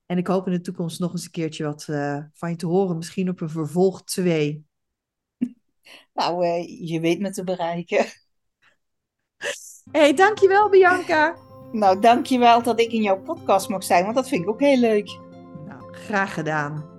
En 0.06 0.18
ik 0.18 0.26
hoop 0.26 0.46
in 0.46 0.52
de 0.52 0.60
toekomst 0.60 1.00
nog 1.00 1.12
eens 1.12 1.24
een 1.24 1.30
keertje 1.30 1.64
wat 1.64 1.84
van 2.32 2.50
je 2.50 2.56
te 2.56 2.66
horen. 2.66 2.96
Misschien 2.96 3.28
op 3.28 3.40
een 3.40 3.50
vervolg 3.50 4.04
2. 4.04 4.64
Nou, 6.12 6.44
je 6.66 7.00
weet 7.00 7.20
me 7.20 7.30
te 7.30 7.44
bereiken. 7.44 8.06
hey, 9.92 10.14
dankjewel 10.14 10.68
Bianca. 10.68 11.36
Nou, 11.72 12.00
dankjewel 12.00 12.62
dat 12.62 12.80
ik 12.80 12.92
in 12.92 13.02
jouw 13.02 13.22
podcast 13.22 13.68
mocht 13.68 13.86
zijn, 13.86 14.02
want 14.02 14.14
dat 14.14 14.28
vind 14.28 14.42
ik 14.42 14.48
ook 14.48 14.60
heel 14.60 14.78
leuk. 14.78 15.18
Nou, 15.66 15.92
graag 15.92 16.34
gedaan. 16.34 16.89